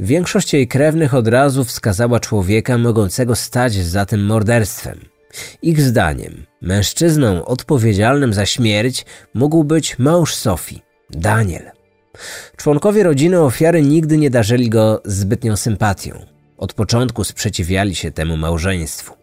Większość 0.00 0.54
jej 0.54 0.68
krewnych 0.68 1.14
od 1.14 1.28
razu 1.28 1.64
wskazała 1.64 2.20
człowieka 2.20 2.78
mogącego 2.78 3.36
stać 3.36 3.74
za 3.74 4.06
tym 4.06 4.26
morderstwem. 4.26 5.00
Ich 5.62 5.80
zdaniem 5.80 6.46
mężczyzną 6.62 7.44
odpowiedzialnym 7.44 8.32
za 8.32 8.46
śmierć 8.46 9.06
mógł 9.34 9.64
być 9.64 9.98
mąż 9.98 10.34
Sofii, 10.34 10.82
Daniel. 11.10 11.70
Członkowie 12.56 13.02
rodziny 13.02 13.40
ofiary 13.40 13.82
nigdy 13.82 14.18
nie 14.18 14.30
darzyli 14.30 14.70
go 14.70 15.02
zbytnią 15.04 15.56
sympatią. 15.56 16.26
Od 16.56 16.72
początku 16.72 17.24
sprzeciwiali 17.24 17.94
się 17.94 18.10
temu 18.10 18.36
małżeństwu. 18.36 19.21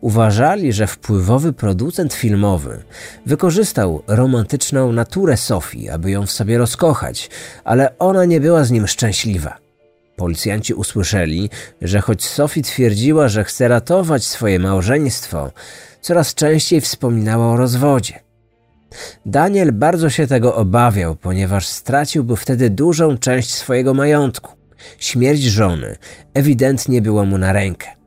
Uważali, 0.00 0.72
że 0.72 0.86
wpływowy 0.86 1.52
producent 1.52 2.14
filmowy 2.14 2.82
wykorzystał 3.26 4.02
romantyczną 4.06 4.92
naturę 4.92 5.36
Sofii, 5.36 5.88
aby 5.88 6.10
ją 6.10 6.26
w 6.26 6.30
sobie 6.30 6.58
rozkochać, 6.58 7.30
ale 7.64 7.98
ona 7.98 8.24
nie 8.24 8.40
była 8.40 8.64
z 8.64 8.70
nim 8.70 8.86
szczęśliwa. 8.86 9.58
Policjanci 10.16 10.74
usłyszeli, 10.74 11.50
że 11.82 12.00
choć 12.00 12.24
Sophie 12.24 12.62
twierdziła, 12.62 13.28
że 13.28 13.44
chce 13.44 13.68
ratować 13.68 14.24
swoje 14.24 14.58
małżeństwo, 14.58 15.50
coraz 16.00 16.34
częściej 16.34 16.80
wspominała 16.80 17.46
o 17.46 17.56
rozwodzie. 17.56 18.20
Daniel 19.26 19.72
bardzo 19.72 20.10
się 20.10 20.26
tego 20.26 20.54
obawiał, 20.54 21.16
ponieważ 21.16 21.66
straciłby 21.66 22.36
wtedy 22.36 22.70
dużą 22.70 23.18
część 23.18 23.54
swojego 23.54 23.94
majątku. 23.94 24.52
Śmierć 24.98 25.42
żony 25.42 25.96
ewidentnie 26.34 27.02
była 27.02 27.24
mu 27.24 27.38
na 27.38 27.52
rękę. 27.52 28.03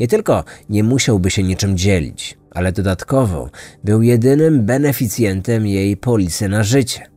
Nie 0.00 0.08
tylko 0.08 0.44
nie 0.68 0.84
musiałby 0.84 1.30
się 1.30 1.42
niczym 1.42 1.76
dzielić, 1.76 2.38
ale 2.50 2.72
dodatkowo 2.72 3.50
był 3.84 4.02
jedynym 4.02 4.64
beneficjentem 4.66 5.66
jej 5.66 5.96
polisy 5.96 6.48
na 6.48 6.62
życie. 6.62 7.10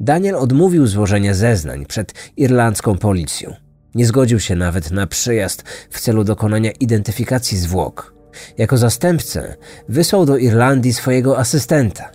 Daniel 0.00 0.34
odmówił 0.34 0.86
złożenia 0.86 1.34
zeznań 1.34 1.86
przed 1.86 2.14
irlandzką 2.36 2.96
policją. 2.98 3.54
Nie 3.94 4.06
zgodził 4.06 4.40
się 4.40 4.56
nawet 4.56 4.90
na 4.90 5.06
przyjazd 5.06 5.64
w 5.90 6.00
celu 6.00 6.24
dokonania 6.24 6.70
identyfikacji 6.70 7.58
zwłok. 7.58 8.14
Jako 8.58 8.76
zastępcę 8.76 9.56
wysłał 9.88 10.26
do 10.26 10.36
Irlandii 10.36 10.92
swojego 10.92 11.38
asystenta. 11.38 12.10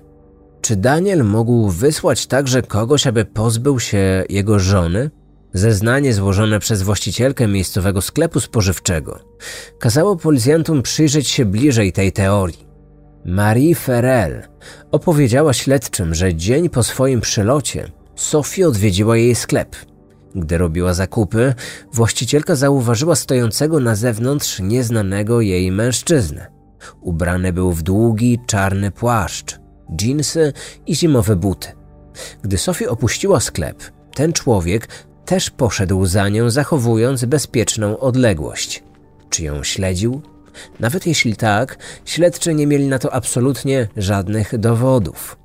Czy 0.61 0.75
Daniel 0.75 1.23
mógł 1.23 1.69
wysłać 1.69 2.27
także 2.27 2.61
kogoś, 2.61 3.07
aby 3.07 3.25
pozbył 3.25 3.79
się 3.79 4.23
jego 4.29 4.59
żony? 4.59 5.09
Zeznanie 5.53 6.13
złożone 6.13 6.59
przez 6.59 6.81
właścicielkę 6.81 7.47
miejscowego 7.47 8.01
sklepu 8.01 8.39
spożywczego 8.39 9.19
kazało 9.79 10.15
policjantom 10.15 10.81
przyjrzeć 10.81 11.27
się 11.27 11.45
bliżej 11.45 11.91
tej 11.91 12.11
teorii. 12.11 12.67
Marie 13.25 13.75
Ferrell 13.75 14.43
opowiedziała 14.91 15.53
śledczym, 15.53 16.15
że 16.15 16.35
dzień 16.35 16.69
po 16.69 16.83
swoim 16.83 17.21
przylocie 17.21 17.91
Sophie 18.15 18.67
odwiedziła 18.67 19.17
jej 19.17 19.35
sklep. 19.35 19.75
Gdy 20.35 20.57
robiła 20.57 20.93
zakupy, 20.93 21.53
właścicielka 21.93 22.55
zauważyła 22.55 23.15
stojącego 23.15 23.79
na 23.79 23.95
zewnątrz 23.95 24.59
nieznanego 24.59 25.41
jej 25.41 25.71
mężczyznę. 25.71 26.47
Ubrany 27.01 27.53
był 27.53 27.71
w 27.71 27.81
długi, 27.81 28.39
czarny 28.47 28.91
płaszcz, 28.91 29.59
dżinsy 29.95 30.53
i 30.87 30.95
zimowe 30.95 31.35
buty. 31.35 31.67
Gdy 32.43 32.57
Sophie 32.57 32.89
opuściła 32.89 33.39
sklep, 33.39 33.83
ten 34.13 34.33
człowiek 34.33 34.87
też 35.25 35.49
poszedł 35.49 36.05
za 36.05 36.29
nią, 36.29 36.49
zachowując 36.49 37.25
bezpieczną 37.25 37.99
odległość. 37.99 38.83
Czy 39.29 39.43
ją 39.43 39.63
śledził? 39.63 40.21
Nawet 40.79 41.07
jeśli 41.07 41.35
tak, 41.35 41.77
śledczy 42.05 42.53
nie 42.53 42.67
mieli 42.67 42.87
na 42.87 42.99
to 42.99 43.13
absolutnie 43.13 43.87
żadnych 43.97 44.57
dowodów. 44.57 45.37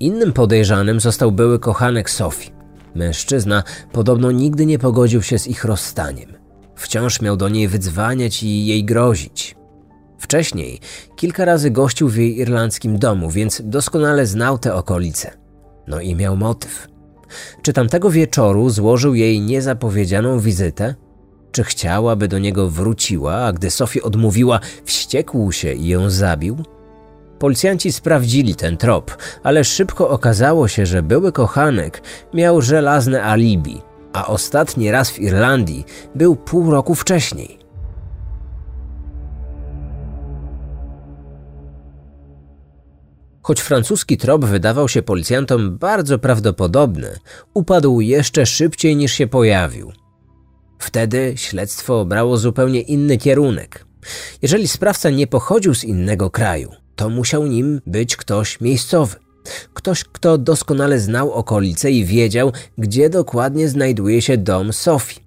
Innym 0.00 0.32
podejrzanym 0.32 1.00
został 1.00 1.32
były 1.32 1.58
kochanek 1.58 2.10
Sofii. 2.10 2.52
Mężczyzna 2.94 3.62
podobno 3.92 4.32
nigdy 4.32 4.66
nie 4.66 4.78
pogodził 4.78 5.22
się 5.22 5.38
z 5.38 5.46
ich 5.46 5.64
rozstaniem. 5.64 6.34
Wciąż 6.76 7.20
miał 7.20 7.36
do 7.36 7.48
niej 7.48 7.68
wydzwaniać 7.68 8.42
i 8.42 8.66
jej 8.66 8.84
grozić. 8.84 9.56
Wcześniej 10.18 10.80
kilka 11.16 11.44
razy 11.44 11.70
gościł 11.70 12.08
w 12.08 12.16
jej 12.16 12.38
irlandzkim 12.38 12.98
domu, 12.98 13.30
więc 13.30 13.62
doskonale 13.64 14.26
znał 14.26 14.58
te 14.58 14.74
okolice. 14.74 15.30
No 15.86 16.00
i 16.00 16.14
miał 16.14 16.36
motyw. 16.36 16.93
Czy 17.62 17.72
tamtego 17.72 18.10
wieczoru 18.10 18.70
złożył 18.70 19.14
jej 19.14 19.40
niezapowiedzianą 19.40 20.40
wizytę? 20.40 20.94
Czy 21.52 21.64
chciała, 21.64 22.16
by 22.16 22.28
do 22.28 22.38
niego 22.38 22.70
wróciła, 22.70 23.34
a 23.34 23.52
gdy 23.52 23.70
Sofie 23.70 24.02
odmówiła, 24.02 24.60
wściekł 24.84 25.52
się 25.52 25.72
i 25.72 25.88
ją 25.88 26.10
zabił? 26.10 26.56
Policjanci 27.38 27.92
sprawdzili 27.92 28.54
ten 28.54 28.76
trop, 28.76 29.16
ale 29.42 29.64
szybko 29.64 30.08
okazało 30.08 30.68
się, 30.68 30.86
że 30.86 31.02
były 31.02 31.32
kochanek 31.32 32.02
miał 32.34 32.62
żelazne 32.62 33.22
alibi, 33.24 33.82
a 34.12 34.26
ostatni 34.26 34.90
raz 34.90 35.10
w 35.10 35.18
Irlandii 35.18 35.84
był 36.14 36.36
pół 36.36 36.70
roku 36.70 36.94
wcześniej. 36.94 37.63
Choć 43.44 43.60
francuski 43.60 44.16
trop 44.16 44.44
wydawał 44.44 44.88
się 44.88 45.02
policjantom 45.02 45.78
bardzo 45.78 46.18
prawdopodobny, 46.18 47.18
upadł 47.54 48.00
jeszcze 48.00 48.46
szybciej 48.46 48.96
niż 48.96 49.12
się 49.12 49.26
pojawił. 49.26 49.92
Wtedy 50.78 51.32
śledztwo 51.36 52.04
brało 52.04 52.36
zupełnie 52.36 52.80
inny 52.80 53.18
kierunek. 53.18 53.86
Jeżeli 54.42 54.68
sprawca 54.68 55.10
nie 55.10 55.26
pochodził 55.26 55.74
z 55.74 55.84
innego 55.84 56.30
kraju, 56.30 56.70
to 56.96 57.08
musiał 57.10 57.46
nim 57.46 57.80
być 57.86 58.16
ktoś 58.16 58.60
miejscowy. 58.60 59.16
Ktoś, 59.74 60.04
kto 60.04 60.38
doskonale 60.38 61.00
znał 61.00 61.32
okolice 61.32 61.90
i 61.90 62.04
wiedział, 62.04 62.52
gdzie 62.78 63.10
dokładnie 63.10 63.68
znajduje 63.68 64.22
się 64.22 64.36
dom 64.36 64.72
Sofii. 64.72 65.24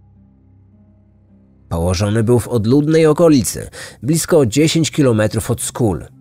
Położony 1.69 2.23
był 2.23 2.39
w 2.39 2.47
odludnej 2.47 3.05
okolicy, 3.05 3.69
blisko 4.03 4.45
10 4.45 4.91
km 4.91 5.21
od 5.49 5.61
Skul. 5.61 6.16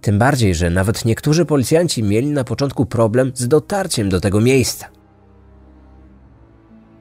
Tym 0.00 0.18
bardziej, 0.18 0.54
że 0.54 0.70
nawet 0.70 1.04
niektórzy 1.04 1.44
policjanci 1.44 2.02
mieli 2.02 2.30
na 2.30 2.44
początku 2.44 2.86
problem 2.86 3.32
z 3.34 3.48
dotarciem 3.48 4.08
do 4.08 4.20
tego 4.20 4.40
miejsca. 4.40 4.86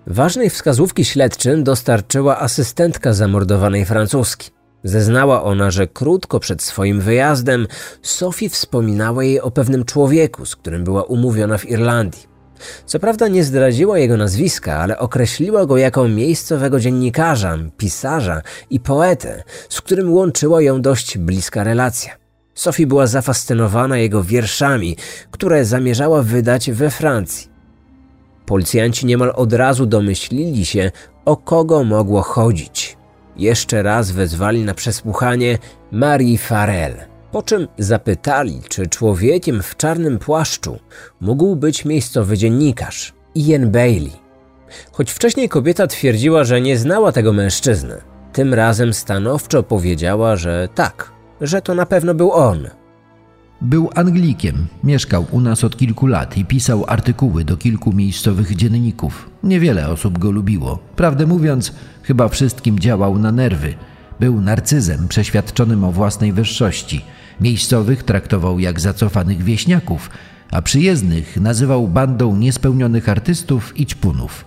Ważnej 0.08 0.50
wskazówki 0.50 1.06
śledczym 1.06 1.64
dostarczyła 1.64 2.40
asystentka 2.40 3.14
zamordowanej 3.14 3.86
Francuski. 3.86 4.50
Zeznała 4.84 5.44
ona, 5.44 5.72
że 5.72 5.88
krótko 5.88 6.40
przed 6.40 6.62
swoim 6.62 7.02
wyjazdem 7.02 7.68
Sophie 8.02 8.50
wspominała 8.50 9.24
jej 9.24 9.42
o 9.42 9.52
pewnym 9.52 9.86
człowieku, 9.86 10.46
z 10.46 10.56
którym 10.56 10.84
była 10.84 11.04
umówiona 11.04 11.58
w 11.58 11.70
Irlandii. 11.70 12.36
Co 12.86 13.00
prawda 13.00 13.28
nie 13.28 13.44
zdradziła 13.44 14.00
jego 14.00 14.18
nazwiska, 14.18 14.80
ale 14.80 15.00
określiła 15.00 15.66
go 15.66 15.78
jako 15.78 16.08
miejscowego 16.08 16.80
dziennikarza, 16.80 17.58
pisarza 17.78 18.42
i 18.70 18.80
poetę, 18.80 19.44
z 19.70 19.82
którym 19.82 20.14
łączyła 20.14 20.62
ją 20.62 20.82
dość 20.82 21.18
bliska 21.18 21.64
relacja. 21.64 22.25
Sophie 22.56 22.88
była 22.88 23.08
zafascynowana 23.08 23.98
jego 23.98 24.24
wierszami, 24.24 24.98
które 25.32 25.66
zamierzała 25.66 26.22
wydać 26.22 26.72
we 26.72 26.90
Francji. 26.90 27.50
Policjanci 28.46 29.06
niemal 29.06 29.34
od 29.36 29.54
razu 29.54 29.86
domyślili 29.86 30.66
się, 30.66 30.92
o 31.26 31.38
kogo 31.38 31.84
mogło 31.84 32.22
chodzić. 32.22 32.98
Jeszcze 33.38 33.84
raz 33.84 34.12
wezwali 34.12 34.64
na 34.64 34.74
przesłuchanie 34.74 35.58
Marii 35.92 36.38
Farrell, 36.38 36.96
po 37.32 37.44
czym 37.44 37.68
zapytali, 37.78 38.62
czy 38.70 38.88
człowiekiem 38.88 39.64
w 39.64 39.78
czarnym 39.78 40.20
płaszczu 40.20 40.80
mógł 41.22 41.56
być 41.56 41.86
miejscowy 41.86 42.38
dziennikarz 42.38 43.14
Ian 43.36 43.72
Bailey. 43.72 44.12
Choć 44.92 45.12
wcześniej 45.12 45.50
kobieta 45.50 45.88
twierdziła, 45.88 46.44
że 46.44 46.62
nie 46.62 46.78
znała 46.78 47.12
tego 47.12 47.34
mężczyzny, 47.34 48.02
tym 48.34 48.54
razem 48.54 48.94
stanowczo 48.94 49.64
powiedziała, 49.64 50.36
że 50.36 50.70
tak, 50.76 51.15
że 51.42 51.62
to 51.62 51.76
na 51.76 51.86
pewno 51.86 52.14
był 52.14 52.32
on. 52.32 52.68
Był 53.62 53.90
Anglikiem, 53.96 54.68
mieszkał 54.84 55.26
u 55.32 55.42
nas 55.42 55.64
od 55.64 55.78
kilku 55.78 56.08
lat 56.08 56.38
i 56.38 56.46
pisał 56.46 56.86
artykuły 56.88 57.44
do 57.44 57.58
kilku 57.58 57.94
miejscowych 57.94 58.56
dzienników. 58.56 59.30
Niewiele 59.44 59.90
osób 59.90 60.18
go 60.18 60.32
lubiło. 60.32 60.80
Prawdę 60.96 61.26
mówiąc, 61.26 61.74
chyba 62.04 62.28
wszystkim 62.28 62.80
działał 62.80 63.20
na 63.20 63.32
nerwy. 63.32 63.74
Był 64.20 64.42
narcyzem 64.42 65.08
przeświadczonym 65.08 65.84
o 65.84 65.92
własnej 65.92 66.34
wyższości. 66.34 67.06
Miejscowych 67.42 68.04
traktował 68.04 68.60
jak 68.60 68.80
zacofanych 68.80 69.44
wieśniaków, 69.44 70.10
a 70.52 70.62
przyjezdnych 70.62 71.38
nazywał 71.38 71.88
bandą 71.88 72.36
niespełnionych 72.36 73.10
artystów 73.10 73.80
i 73.80 73.86
ćpunów. 73.86 74.46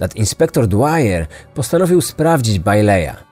Nadinspektor 0.00 0.66
Dwyer 0.66 1.26
postanowił 1.54 2.00
sprawdzić 2.00 2.58
Baileya. 2.58 3.27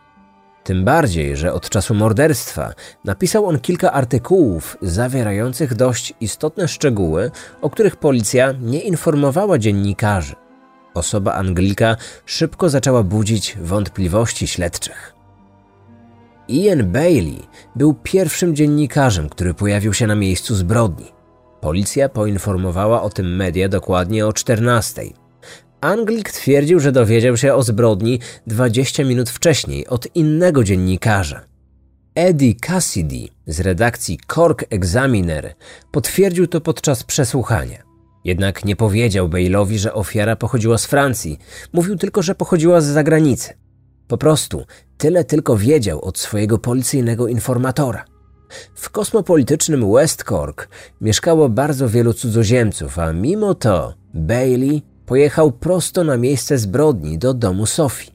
Tym 0.66 0.84
bardziej, 0.84 1.36
że 1.36 1.52
od 1.52 1.68
czasu 1.68 1.94
morderstwa 1.94 2.72
napisał 3.04 3.46
on 3.46 3.58
kilka 3.58 3.92
artykułów 3.92 4.76
zawierających 4.82 5.74
dość 5.74 6.14
istotne 6.20 6.68
szczegóły, 6.68 7.30
o 7.62 7.70
których 7.70 7.96
policja 7.96 8.54
nie 8.60 8.80
informowała 8.80 9.58
dziennikarzy. 9.58 10.34
Osoba 10.94 11.34
Anglika 11.34 11.96
szybko 12.24 12.68
zaczęła 12.68 13.02
budzić 13.02 13.56
wątpliwości 13.60 14.46
śledczych. 14.46 15.14
Ian 16.48 16.92
Bailey 16.92 17.42
był 17.76 17.94
pierwszym 17.94 18.56
dziennikarzem, 18.56 19.28
który 19.28 19.54
pojawił 19.54 19.94
się 19.94 20.06
na 20.06 20.14
miejscu 20.14 20.54
zbrodni. 20.54 21.12
Policja 21.60 22.08
poinformowała 22.08 23.02
o 23.02 23.10
tym 23.10 23.36
media 23.36 23.68
dokładnie 23.68 24.26
o 24.26 24.32
14. 24.32 25.02
Anglik 25.86 26.32
twierdził, 26.32 26.80
że 26.80 26.92
dowiedział 26.92 27.36
się 27.36 27.54
o 27.54 27.62
zbrodni 27.62 28.20
20 28.46 29.04
minut 29.04 29.30
wcześniej 29.30 29.86
od 29.86 30.16
innego 30.16 30.64
dziennikarza. 30.64 31.40
Eddie 32.14 32.54
Cassidy 32.54 33.28
z 33.46 33.60
redakcji 33.60 34.18
Cork 34.34 34.64
Examiner 34.70 35.54
potwierdził 35.90 36.46
to 36.46 36.60
podczas 36.60 37.04
przesłuchania. 37.04 37.78
Jednak 38.24 38.64
nie 38.64 38.76
powiedział 38.76 39.28
Bale'owi, 39.28 39.76
że 39.76 39.94
ofiara 39.94 40.36
pochodziła 40.36 40.78
z 40.78 40.86
Francji, 40.86 41.38
mówił 41.72 41.96
tylko, 41.96 42.22
że 42.22 42.34
pochodziła 42.34 42.80
z 42.80 42.84
zagranicy. 42.84 43.54
Po 44.08 44.18
prostu 44.18 44.64
tyle 44.98 45.24
tylko 45.24 45.56
wiedział 45.56 46.04
od 46.04 46.18
swojego 46.18 46.58
policyjnego 46.58 47.28
informatora. 47.28 48.04
W 48.74 48.90
kosmopolitycznym 48.90 49.92
West 49.92 50.24
Cork 50.24 50.68
mieszkało 51.00 51.48
bardzo 51.48 51.88
wielu 51.88 52.12
cudzoziemców, 52.12 52.98
a 52.98 53.12
mimo 53.12 53.54
to 53.54 53.94
Bailey 54.14 54.95
pojechał 55.06 55.52
prosto 55.52 56.04
na 56.04 56.16
miejsce 56.16 56.58
zbrodni 56.58 57.18
do 57.18 57.34
domu 57.34 57.66
Sophie. 57.66 58.10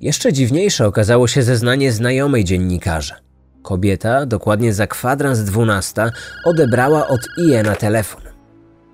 Jeszcze 0.00 0.32
dziwniejsze 0.32 0.86
okazało 0.86 1.28
się 1.28 1.42
zeznanie 1.42 1.92
znajomej 1.92 2.44
dziennikarza. 2.44 3.16
Kobieta, 3.62 4.26
dokładnie 4.26 4.74
za 4.74 4.86
kwadrans 4.86 5.40
dwunasta, 5.40 6.10
odebrała 6.44 7.08
od 7.08 7.20
Iena 7.38 7.76
telefon. 7.76 8.22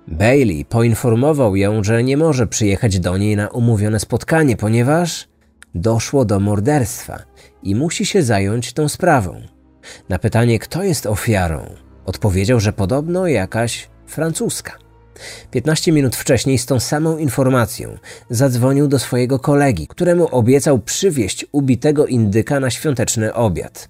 Bailey 0.07 0.65
poinformował 0.65 1.55
ją, 1.55 1.83
że 1.83 2.03
nie 2.03 2.17
może 2.17 2.47
przyjechać 2.47 2.99
do 2.99 3.17
niej 3.17 3.35
na 3.35 3.47
umówione 3.47 3.99
spotkanie, 3.99 4.57
ponieważ 4.57 5.27
doszło 5.75 6.25
do 6.25 6.39
morderstwa 6.39 7.19
i 7.63 7.75
musi 7.75 8.05
się 8.05 8.23
zająć 8.23 8.73
tą 8.73 8.89
sprawą. 8.89 9.41
Na 10.09 10.19
pytanie, 10.19 10.59
kto 10.59 10.83
jest 10.83 11.05
ofiarą, 11.05 11.65
odpowiedział, 12.05 12.59
że 12.59 12.73
podobno 12.73 13.27
jakaś 13.27 13.89
francuska. 14.07 14.84
15 15.51 15.91
minut 15.91 16.15
wcześniej 16.15 16.57
z 16.57 16.65
tą 16.65 16.79
samą 16.79 17.17
informacją 17.17 17.97
zadzwonił 18.29 18.87
do 18.87 18.99
swojego 18.99 19.39
kolegi, 19.39 19.87
któremu 19.87 20.27
obiecał 20.31 20.79
przywieźć 20.79 21.45
ubitego 21.51 22.05
indyka 22.05 22.59
na 22.59 22.69
świąteczny 22.69 23.33
obiad. 23.33 23.89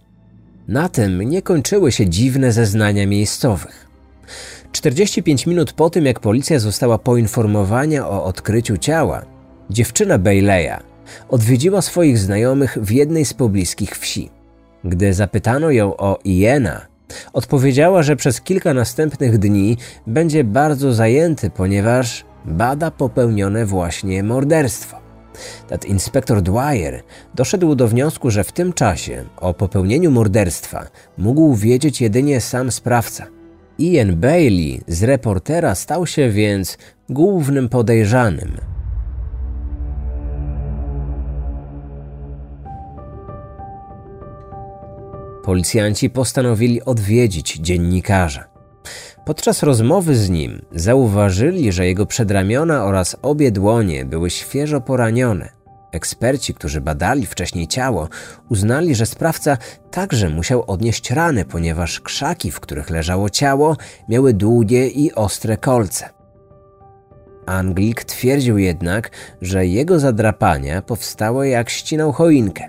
Na 0.68 0.90
tym 0.90 1.22
nie 1.22 1.42
kończyły 1.42 1.92
się 1.92 2.10
dziwne 2.10 2.52
zeznania 2.52 3.08
miejscowych. 3.08 3.88
45 4.72 5.46
minut 5.46 5.74
po 5.74 5.90
tym, 5.90 6.06
jak 6.06 6.20
policja 6.20 6.60
została 6.60 6.98
poinformowana 6.98 8.10
o 8.10 8.24
odkryciu 8.24 8.78
ciała, 8.78 9.26
dziewczyna 9.70 10.18
Bayleya 10.18 10.78
odwiedziła 11.30 11.82
swoich 11.82 12.18
znajomych 12.20 12.78
w 12.82 12.92
jednej 12.92 13.26
z 13.26 13.34
pobliskich 13.34 13.98
wsi. 13.98 14.30
Gdy 14.84 15.14
zapytano 15.14 15.72
ją 15.72 15.98
o 15.98 16.20
Iena, 16.26 16.82
odpowiedziała, 17.34 18.04
że 18.04 18.16
przez 18.16 18.42
kilka 18.42 18.74
następnych 18.74 19.38
dni 19.38 19.78
będzie 20.08 20.44
bardzo 20.44 20.94
zajęty, 20.94 21.50
ponieważ 21.50 22.26
bada 22.46 22.92
popełnione 22.92 23.66
właśnie 23.66 24.24
morderstwo. 24.24 24.98
Tad 25.68 25.86
inspektor 25.86 26.42
Dwyer 26.42 27.04
doszedł 27.36 27.76
do 27.76 27.88
wniosku, 27.88 28.32
że 28.32 28.44
w 28.44 28.52
tym 28.52 28.74
czasie 28.74 29.24
o 29.38 29.54
popełnieniu 29.54 30.12
morderstwa 30.12 30.88
mógł 31.18 31.56
wiedzieć 31.56 32.02
jedynie 32.02 32.42
sam 32.42 32.72
sprawca. 32.72 33.26
Ian 33.80 34.16
Bailey 34.16 34.82
z 34.88 35.04
reportera 35.04 35.76
stał 35.76 36.08
się 36.08 36.30
więc 36.30 36.78
głównym 37.10 37.70
podejrzanym. 37.70 38.75
Policjanci 45.46 46.10
postanowili 46.10 46.84
odwiedzić 46.84 47.58
dziennikarza. 47.58 48.44
Podczas 49.26 49.64
rozmowy 49.64 50.16
z 50.16 50.30
nim 50.30 50.66
zauważyli, 50.72 51.72
że 51.72 51.86
jego 51.86 52.06
przedramiona 52.06 52.86
oraz 52.86 53.16
obie 53.22 53.52
dłonie 53.52 54.06
były 54.06 54.30
świeżo 54.30 54.82
poranione. 54.82 55.50
Eksperci, 55.92 56.54
którzy 56.54 56.82
badali 56.82 57.26
wcześniej 57.26 57.68
ciało, 57.68 58.10
uznali, 58.50 58.96
że 58.96 59.06
sprawca 59.06 59.58
także 59.92 60.30
musiał 60.30 60.64
odnieść 60.68 61.12
rany, 61.12 61.46
ponieważ 61.46 62.02
krzaki, 62.02 62.52
w 62.52 62.60
których 62.60 62.90
leżało 62.90 63.30
ciało, 63.30 63.78
miały 64.10 64.34
długie 64.34 64.88
i 64.88 65.14
ostre 65.14 65.58
kolce. 65.58 66.10
Anglik 67.46 68.04
twierdził 68.04 68.58
jednak, 68.58 69.12
że 69.42 69.68
jego 69.68 70.00
zadrapania 70.00 70.82
powstały 70.82 71.48
jak 71.48 71.70
ścinał 71.70 72.12
choinkę. 72.12 72.68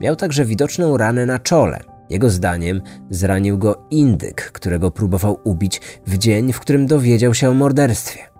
Miał 0.00 0.16
także 0.16 0.44
widoczną 0.44 0.96
ranę 0.96 1.26
na 1.26 1.38
czole. 1.38 1.93
Jego 2.10 2.30
zdaniem 2.30 2.82
zranił 3.10 3.58
go 3.58 3.86
indyk, 3.90 4.52
którego 4.52 4.90
próbował 4.90 5.40
ubić 5.44 5.80
w 6.06 6.18
dzień, 6.18 6.52
w 6.52 6.60
którym 6.60 6.86
dowiedział 6.86 7.34
się 7.34 7.50
o 7.50 7.54
morderstwie. 7.54 8.34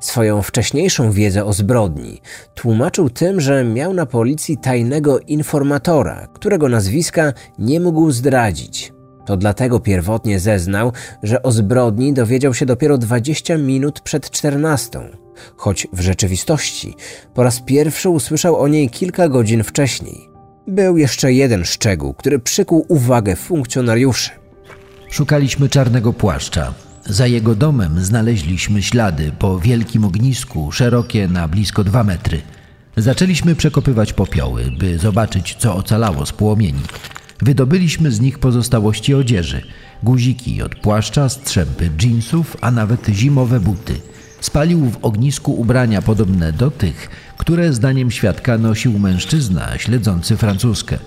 Swoją 0.00 0.42
wcześniejszą 0.42 1.12
wiedzę 1.12 1.44
o 1.44 1.52
zbrodni 1.52 2.20
tłumaczył 2.54 3.10
tym, 3.10 3.40
że 3.40 3.64
miał 3.64 3.94
na 3.94 4.06
policji 4.06 4.58
tajnego 4.58 5.18
informatora, 5.18 6.28
którego 6.32 6.68
nazwiska 6.68 7.32
nie 7.58 7.80
mógł 7.80 8.10
zdradzić. 8.10 8.92
To 9.26 9.36
dlatego 9.36 9.80
pierwotnie 9.80 10.40
zeznał, 10.40 10.92
że 11.22 11.42
o 11.42 11.52
zbrodni 11.52 12.12
dowiedział 12.12 12.54
się 12.54 12.66
dopiero 12.66 12.98
20 12.98 13.58
minut 13.58 14.00
przed 14.00 14.30
14, 14.30 15.00
choć 15.56 15.88
w 15.92 16.00
rzeczywistości 16.00 16.94
po 17.34 17.42
raz 17.42 17.60
pierwszy 17.60 18.08
usłyszał 18.08 18.56
o 18.56 18.68
niej 18.68 18.90
kilka 18.90 19.28
godzin 19.28 19.62
wcześniej. 19.62 20.35
Był 20.68 20.96
jeszcze 20.96 21.32
jeden 21.32 21.64
szczegół, 21.64 22.14
który 22.14 22.38
przykuł 22.38 22.86
uwagę 22.88 23.36
funkcjonariuszy. 23.36 24.30
Szukaliśmy 25.10 25.68
czarnego 25.68 26.12
płaszcza. 26.12 26.74
Za 27.06 27.26
jego 27.26 27.54
domem 27.54 28.04
znaleźliśmy 28.04 28.82
ślady 28.82 29.32
po 29.38 29.58
wielkim 29.58 30.04
ognisku, 30.04 30.72
szerokie 30.72 31.28
na 31.28 31.48
blisko 31.48 31.84
dwa 31.84 32.04
metry. 32.04 32.42
Zaczęliśmy 32.96 33.54
przekopywać 33.54 34.12
popioły, 34.12 34.64
by 34.78 34.98
zobaczyć, 34.98 35.56
co 35.58 35.76
ocalało 35.76 36.26
z 36.26 36.32
płomieni. 36.32 36.82
Wydobyliśmy 37.42 38.10
z 38.10 38.20
nich 38.20 38.38
pozostałości 38.38 39.14
odzieży, 39.14 39.62
guziki 40.02 40.62
od 40.62 40.74
płaszcza, 40.74 41.28
strzępy 41.28 41.90
dżinsów, 41.96 42.56
a 42.60 42.70
nawet 42.70 43.06
zimowe 43.08 43.60
buty. 43.60 43.94
Spalił 44.46 44.80
w 44.90 45.04
ognisku 45.04 45.60
ubrania 45.60 46.02
podobne 46.02 46.52
do 46.52 46.70
tych, 46.70 47.08
które 47.38 47.72
zdaniem 47.72 48.10
świadka 48.10 48.58
nosił 48.58 48.98
mężczyzna 48.98 49.78
śledzący 49.78 50.36
francuskę. 50.36 50.98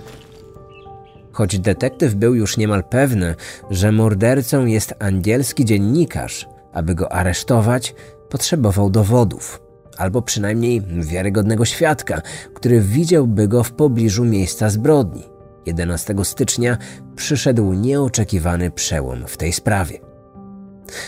Choć 1.32 1.60
detektyw 1.60 2.16
był 2.16 2.36
już 2.36 2.58
niemal 2.58 2.84
pewny, 2.84 3.36
że 3.72 3.92
mordercą 3.92 4.66
jest 4.66 4.94
angielski 5.00 5.66
dziennikarz, 5.66 6.48
aby 6.74 6.96
go 6.96 7.12
aresztować, 7.12 7.96
potrzebował 8.30 8.90
dowodów, 8.90 9.62
albo 9.98 10.22
przynajmniej 10.22 10.82
wiarygodnego 10.82 11.66
świadka, 11.66 12.22
który 12.54 12.82
widziałby 12.82 13.48
go 13.48 13.64
w 13.64 13.72
pobliżu 13.72 14.26
miejsca 14.26 14.70
zbrodni. 14.70 15.24
11 15.66 16.16
stycznia 16.24 16.78
przyszedł 17.16 17.74
nieoczekiwany 17.74 18.72
przełom 18.72 19.28
w 19.28 19.38
tej 19.38 19.54
sprawie. 19.54 20.09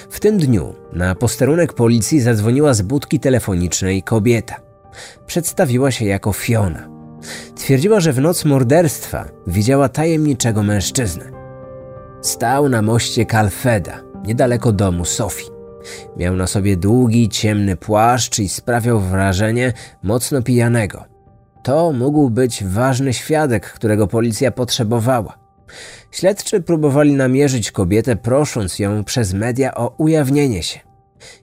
W 0.10 0.20
tym 0.20 0.38
dniu 0.38 0.76
na 0.94 1.16
posterunek 1.16 1.74
policji 1.74 2.22
zadzwoniła 2.22 2.74
z 2.74 2.82
budki 2.82 3.20
telefonicznej 3.20 4.04
kobieta. 4.04 4.56
Przedstawiła 5.26 5.92
się 5.92 6.06
jako 6.06 6.34
Fiona. 6.34 6.90
Twierdziła, 7.56 8.00
że 8.00 8.14
w 8.14 8.22
noc 8.22 8.46
morderstwa 8.46 9.26
widziała 9.48 9.90
tajemniczego 9.90 10.64
mężczyznę. 10.64 11.26
Stał 12.22 12.70
na 12.70 12.82
moście 12.82 13.26
Calfeda, 13.26 14.02
niedaleko 14.26 14.72
domu 14.72 15.06
Sofii. 15.06 15.50
Miał 16.18 16.36
na 16.36 16.48
sobie 16.48 16.78
długi, 16.78 17.30
ciemny 17.30 17.76
płaszcz 17.76 18.40
i 18.40 18.50
sprawiał 18.50 19.00
wrażenie 19.00 19.74
mocno 20.04 20.42
pijanego. 20.42 21.06
To 21.64 21.92
mógł 21.92 22.30
być 22.30 22.64
ważny 22.64 23.14
świadek, 23.14 23.74
którego 23.74 24.08
policja 24.08 24.52
potrzebowała. 24.52 25.41
Śledczy 26.12 26.62
próbowali 26.62 27.14
namierzyć 27.14 27.72
kobietę, 27.72 28.16
prosząc 28.16 28.80
ją 28.80 29.04
przez 29.04 29.34
media 29.34 29.76
o 29.76 29.96
ujawnienie 29.98 30.64
się. 30.64 30.80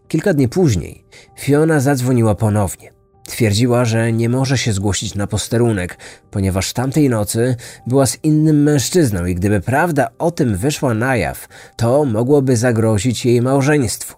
Kilka 0.08 0.34
dni 0.34 0.48
później 0.48 1.04
Fiona 1.38 1.80
zadzwoniła 1.80 2.34
ponownie. 2.34 2.92
Twierdziła, 3.28 3.84
że 3.84 4.12
nie 4.12 4.28
może 4.28 4.58
się 4.58 4.72
zgłosić 4.72 5.14
na 5.14 5.26
posterunek, 5.26 5.98
ponieważ 6.30 6.72
tamtej 6.72 7.08
nocy 7.08 7.56
była 7.86 8.06
z 8.06 8.18
innym 8.22 8.62
mężczyzną 8.62 9.24
i 9.24 9.34
gdyby 9.34 9.60
prawda 9.60 10.08
o 10.18 10.30
tym 10.30 10.56
wyszła 10.56 10.94
na 10.94 11.16
jaw, 11.16 11.48
to 11.76 12.04
mogłoby 12.04 12.56
zagrozić 12.56 13.26
jej 13.26 13.42
małżeństwu. 13.42 14.16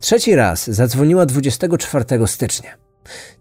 Trzeci 0.00 0.34
raz 0.34 0.70
zadzwoniła 0.70 1.26
24 1.26 2.26
stycznia. 2.26 2.70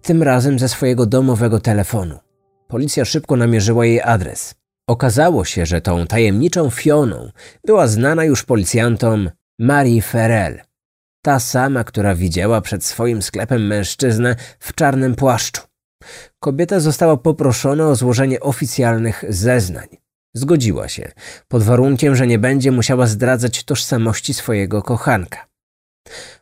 Tym 0.01 0.23
razem 0.23 0.59
ze 0.59 0.69
swojego 0.69 1.05
domowego 1.05 1.59
telefonu. 1.59 2.19
Policja 2.67 3.05
szybko 3.05 3.35
namierzyła 3.35 3.85
jej 3.85 4.01
adres. 4.01 4.55
Okazało 4.87 5.45
się, 5.45 5.65
że 5.65 5.81
tą 5.81 6.07
tajemniczą 6.07 6.69
Fioną 6.69 7.31
była 7.65 7.87
znana 7.87 8.23
już 8.23 8.43
policjantom 8.43 9.29
Marie 9.59 10.01
Ferrell. 10.01 10.61
Ta 11.21 11.39
sama, 11.39 11.83
która 11.83 12.15
widziała 12.15 12.61
przed 12.61 12.85
swoim 12.85 13.21
sklepem 13.21 13.67
mężczyznę 13.67 14.35
w 14.59 14.73
czarnym 14.73 15.15
płaszczu. 15.15 15.61
Kobieta 16.39 16.79
została 16.79 17.17
poproszona 17.17 17.87
o 17.87 17.95
złożenie 17.95 18.39
oficjalnych 18.39 19.23
zeznań. 19.29 19.87
Zgodziła 20.33 20.87
się, 20.87 21.11
pod 21.47 21.63
warunkiem, 21.63 22.15
że 22.15 22.27
nie 22.27 22.39
będzie 22.39 22.71
musiała 22.71 23.07
zdradzać 23.07 23.63
tożsamości 23.63 24.33
swojego 24.33 24.81
kochanka. 24.81 25.47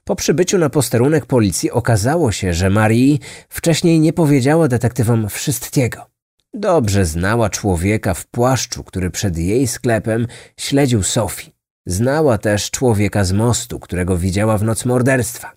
Po 0.04 0.16
przybyciu 0.16 0.58
na 0.58 0.70
posterunek 0.70 1.26
policji 1.26 1.72
okazało 1.72 2.32
się, 2.32 2.54
że 2.54 2.70
Marie 2.70 3.18
wcześniej 3.50 4.00
nie 4.00 4.14
powiedziała 4.14 4.68
detektywom 4.68 5.30
wszystkiego. 5.30 6.11
Dobrze 6.54 7.06
znała 7.06 7.50
człowieka 7.50 8.14
w 8.14 8.28
płaszczu, 8.28 8.84
który 8.84 9.12
przed 9.12 9.38
jej 9.38 9.68
sklepem 9.68 10.28
śledził 10.60 11.04
Sophie. 11.04 11.52
Znała 11.86 12.38
też 12.38 12.72
człowieka 12.72 13.24
z 13.24 13.32
mostu, 13.32 13.80
którego 13.80 14.18
widziała 14.18 14.58
w 14.58 14.64
noc 14.64 14.86
morderstwa. 14.86 15.52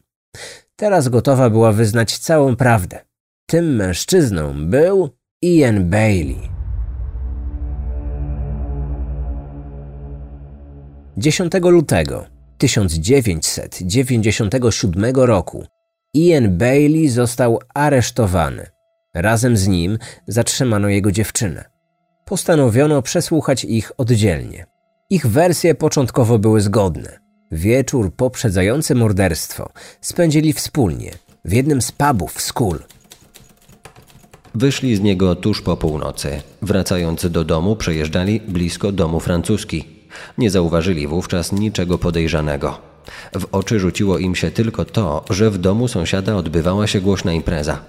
Teraz 0.76 1.08
gotowa 1.08 1.50
była 1.50 1.72
wyznać 1.72 2.18
całą 2.18 2.56
prawdę. 2.56 3.04
Tym 3.46 3.76
mężczyzną 3.76 4.66
był 4.66 5.10
Ian 5.42 5.90
Bailey. 5.90 6.54
10 11.16 11.52
lutego 11.62 12.26
1997 12.58 15.14
roku 15.14 15.66
Ian 16.14 16.58
Bailey 16.58 17.08
został 17.08 17.58
aresztowany. 17.74 18.73
Razem 19.14 19.56
z 19.56 19.68
nim 19.68 19.98
zatrzymano 20.26 20.88
jego 20.88 21.12
dziewczynę. 21.12 21.64
Postanowiono 22.24 23.02
przesłuchać 23.02 23.64
ich 23.64 23.92
oddzielnie. 23.98 24.66
Ich 25.10 25.26
wersje 25.26 25.74
początkowo 25.74 26.38
były 26.38 26.60
zgodne. 26.60 27.18
Wieczór 27.52 28.14
poprzedzający 28.14 28.94
morderstwo 28.94 29.70
spędzili 30.00 30.52
wspólnie 30.52 31.10
w 31.44 31.52
jednym 31.52 31.82
z 31.82 31.92
pubów 31.92 32.34
w 32.34 32.40
Skull. 32.40 32.78
Wyszli 34.54 34.96
z 34.96 35.00
niego 35.00 35.36
tuż 35.36 35.62
po 35.62 35.76
północy. 35.76 36.42
Wracając 36.62 37.30
do 37.30 37.44
domu, 37.44 37.76
przejeżdżali 37.76 38.40
blisko 38.40 38.92
domu 38.92 39.20
francuski. 39.20 39.84
Nie 40.38 40.50
zauważyli 40.50 41.06
wówczas 41.06 41.52
niczego 41.52 41.98
podejrzanego. 41.98 42.80
W 43.34 43.46
oczy 43.52 43.80
rzuciło 43.80 44.18
im 44.18 44.34
się 44.34 44.50
tylko 44.50 44.84
to, 44.84 45.24
że 45.30 45.50
w 45.50 45.58
domu 45.58 45.88
sąsiada 45.88 46.36
odbywała 46.36 46.86
się 46.86 47.00
głośna 47.00 47.32
impreza. 47.32 47.84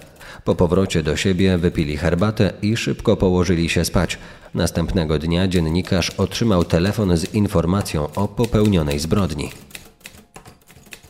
Po 0.46 0.54
powrocie 0.54 1.02
do 1.02 1.16
siebie 1.16 1.58
wypili 1.58 1.96
herbatę 1.96 2.52
i 2.62 2.76
szybko 2.76 3.16
położyli 3.16 3.68
się 3.68 3.84
spać. 3.84 4.18
Następnego 4.54 5.18
dnia 5.18 5.48
dziennikarz 5.48 6.10
otrzymał 6.10 6.64
telefon 6.64 7.16
z 7.16 7.34
informacją 7.34 8.08
o 8.14 8.28
popełnionej 8.28 8.98
zbrodni. 8.98 9.50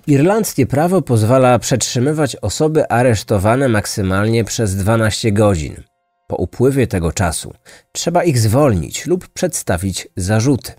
Irlandzkie 0.07 0.67
prawo 0.67 1.03
pozwala 1.03 1.59
przetrzymywać 1.59 2.37
osoby 2.37 2.89
aresztowane 2.89 3.69
maksymalnie 3.69 4.45
przez 4.45 4.77
12 4.77 5.33
godzin. 5.33 5.83
Po 6.27 6.37
upływie 6.37 6.87
tego 6.87 7.13
czasu 7.13 7.55
trzeba 7.93 8.25
ich 8.25 8.39
zwolnić 8.39 9.07
lub 9.07 9.29
przedstawić 9.29 10.09
zarzuty. 10.17 10.73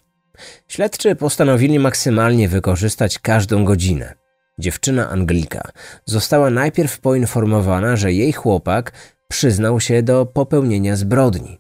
Śledczy 0.67 1.15
postanowili 1.15 1.79
maksymalnie 1.79 2.49
wykorzystać 2.49 3.19
każdą 3.19 3.65
godzinę. 3.65 4.26
Dziewczyna 4.59 5.09
Anglika 5.09 5.71
została 6.05 6.49
najpierw 6.49 6.99
poinformowana, 6.99 7.95
że 7.95 8.13
jej 8.13 8.33
chłopak 8.33 8.91
przyznał 9.27 9.79
się 9.79 10.03
do 10.03 10.25
popełnienia 10.25 10.95
zbrodni. 10.95 11.59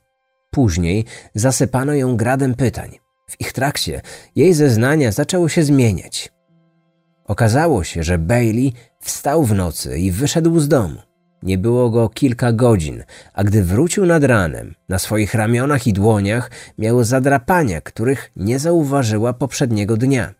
Później 0.51 1.05
zasypano 1.35 1.93
ją 1.93 2.17
gradem 2.17 2.55
pytań. 2.55 2.99
W 3.29 3.41
ich 3.41 3.53
trakcie 3.53 4.01
jej 4.35 4.53
zeznania 4.53 5.11
zaczęły 5.11 5.49
się 5.49 5.63
zmieniać. 5.63 6.31
Okazało 7.25 7.83
się, 7.83 8.03
że 8.03 8.17
Bailey 8.17 8.73
wstał 8.99 9.43
w 9.43 9.53
nocy 9.53 9.99
i 9.99 10.11
wyszedł 10.11 10.59
z 10.59 10.67
domu. 10.67 11.01
Nie 11.43 11.57
było 11.57 11.89
go 11.89 12.09
kilka 12.09 12.51
godzin, 12.51 13.03
a 13.33 13.43
gdy 13.43 13.63
wrócił 13.63 14.05
nad 14.05 14.23
ranem, 14.23 14.75
na 14.89 14.99
swoich 14.99 15.33
ramionach 15.33 15.87
i 15.87 15.93
dłoniach 15.93 16.51
miał 16.77 17.03
zadrapania, 17.03 17.81
których 17.81 18.31
nie 18.35 18.59
zauważyła 18.59 19.33
poprzedniego 19.33 19.97
dnia. 19.97 20.33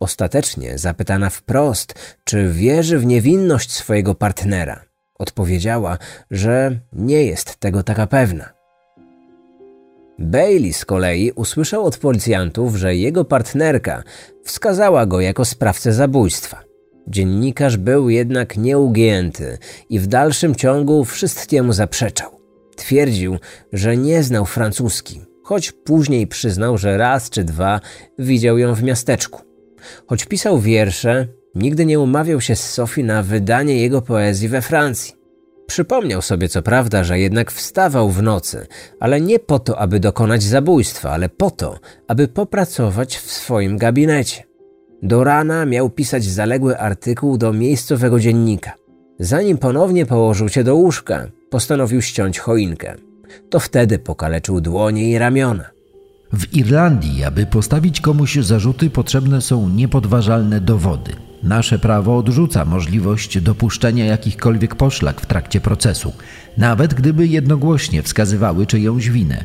Ostatecznie 0.00 0.78
zapytana 0.78 1.30
wprost, 1.30 1.94
czy 2.24 2.48
wierzy 2.52 2.98
w 2.98 3.06
niewinność 3.06 3.72
swojego 3.72 4.14
partnera, 4.14 4.84
odpowiedziała, 5.18 5.98
że 6.30 6.78
nie 6.92 7.24
jest 7.24 7.56
tego 7.56 7.82
taka 7.82 8.06
pewna. 8.06 8.56
Bailey 10.18 10.72
z 10.72 10.84
kolei 10.84 11.32
usłyszał 11.32 11.84
od 11.84 11.98
policjantów, 11.98 12.76
że 12.76 12.96
jego 12.96 13.24
partnerka 13.24 14.02
wskazała 14.44 15.06
go 15.06 15.20
jako 15.20 15.44
sprawcę 15.44 15.92
zabójstwa. 15.92 16.62
Dziennikarz 17.08 17.76
był 17.76 18.10
jednak 18.10 18.56
nieugięty 18.56 19.58
i 19.88 19.98
w 19.98 20.06
dalszym 20.06 20.54
ciągu 20.54 21.04
wszystkiemu 21.04 21.72
zaprzeczał. 21.72 22.30
Twierdził, 22.76 23.38
że 23.72 23.96
nie 23.96 24.22
znał 24.22 24.46
francuski, 24.46 25.20
choć 25.42 25.72
później 25.72 26.26
przyznał, 26.26 26.78
że 26.78 26.96
raz 26.96 27.30
czy 27.30 27.44
dwa 27.44 27.80
widział 28.18 28.58
ją 28.58 28.74
w 28.74 28.82
miasteczku. 28.82 29.45
Choć 30.06 30.24
pisał 30.24 30.58
wiersze, 30.58 31.26
nigdy 31.54 31.86
nie 31.86 32.00
umawiał 32.00 32.40
się 32.40 32.56
z 32.56 32.70
Sophie 32.70 33.04
na 33.04 33.22
wydanie 33.22 33.80
jego 33.82 34.02
poezji 34.02 34.48
we 34.48 34.62
Francji. 34.62 35.14
Przypomniał 35.66 36.22
sobie 36.22 36.48
co 36.48 36.62
prawda, 36.62 37.04
że 37.04 37.18
jednak 37.18 37.52
wstawał 37.52 38.10
w 38.10 38.22
nocy, 38.22 38.66
ale 39.00 39.20
nie 39.20 39.38
po 39.38 39.58
to, 39.58 39.78
aby 39.78 40.00
dokonać 40.00 40.42
zabójstwa, 40.42 41.10
ale 41.10 41.28
po 41.28 41.50
to, 41.50 41.78
aby 42.08 42.28
popracować 42.28 43.16
w 43.16 43.32
swoim 43.32 43.78
gabinecie. 43.78 44.42
Do 45.02 45.24
rana 45.24 45.66
miał 45.66 45.90
pisać 45.90 46.24
zaległy 46.24 46.78
artykuł 46.78 47.38
do 47.38 47.52
miejscowego 47.52 48.20
dziennika. 48.20 48.72
Zanim 49.18 49.58
ponownie 49.58 50.06
położył 50.06 50.48
się 50.48 50.64
do 50.64 50.76
łóżka, 50.76 51.26
postanowił 51.50 52.02
ściąć 52.02 52.38
choinkę. 52.38 52.94
To 53.50 53.60
wtedy 53.60 53.98
pokaleczył 53.98 54.60
dłonie 54.60 55.10
i 55.10 55.18
ramiona. 55.18 55.75
W 56.32 56.54
Irlandii, 56.54 57.24
aby 57.24 57.46
postawić 57.46 58.00
komuś 58.00 58.34
zarzuty, 58.36 58.90
potrzebne 58.90 59.40
są 59.40 59.68
niepodważalne 59.68 60.60
dowody. 60.60 61.12
Nasze 61.42 61.78
prawo 61.78 62.16
odrzuca 62.16 62.64
możliwość 62.64 63.40
dopuszczenia 63.40 64.04
jakichkolwiek 64.04 64.74
poszlak 64.74 65.20
w 65.20 65.26
trakcie 65.26 65.60
procesu, 65.60 66.12
nawet 66.58 66.94
gdyby 66.94 67.26
jednogłośnie 67.26 68.02
wskazywały 68.02 68.66
czyjąś 68.66 69.10
winę. 69.10 69.44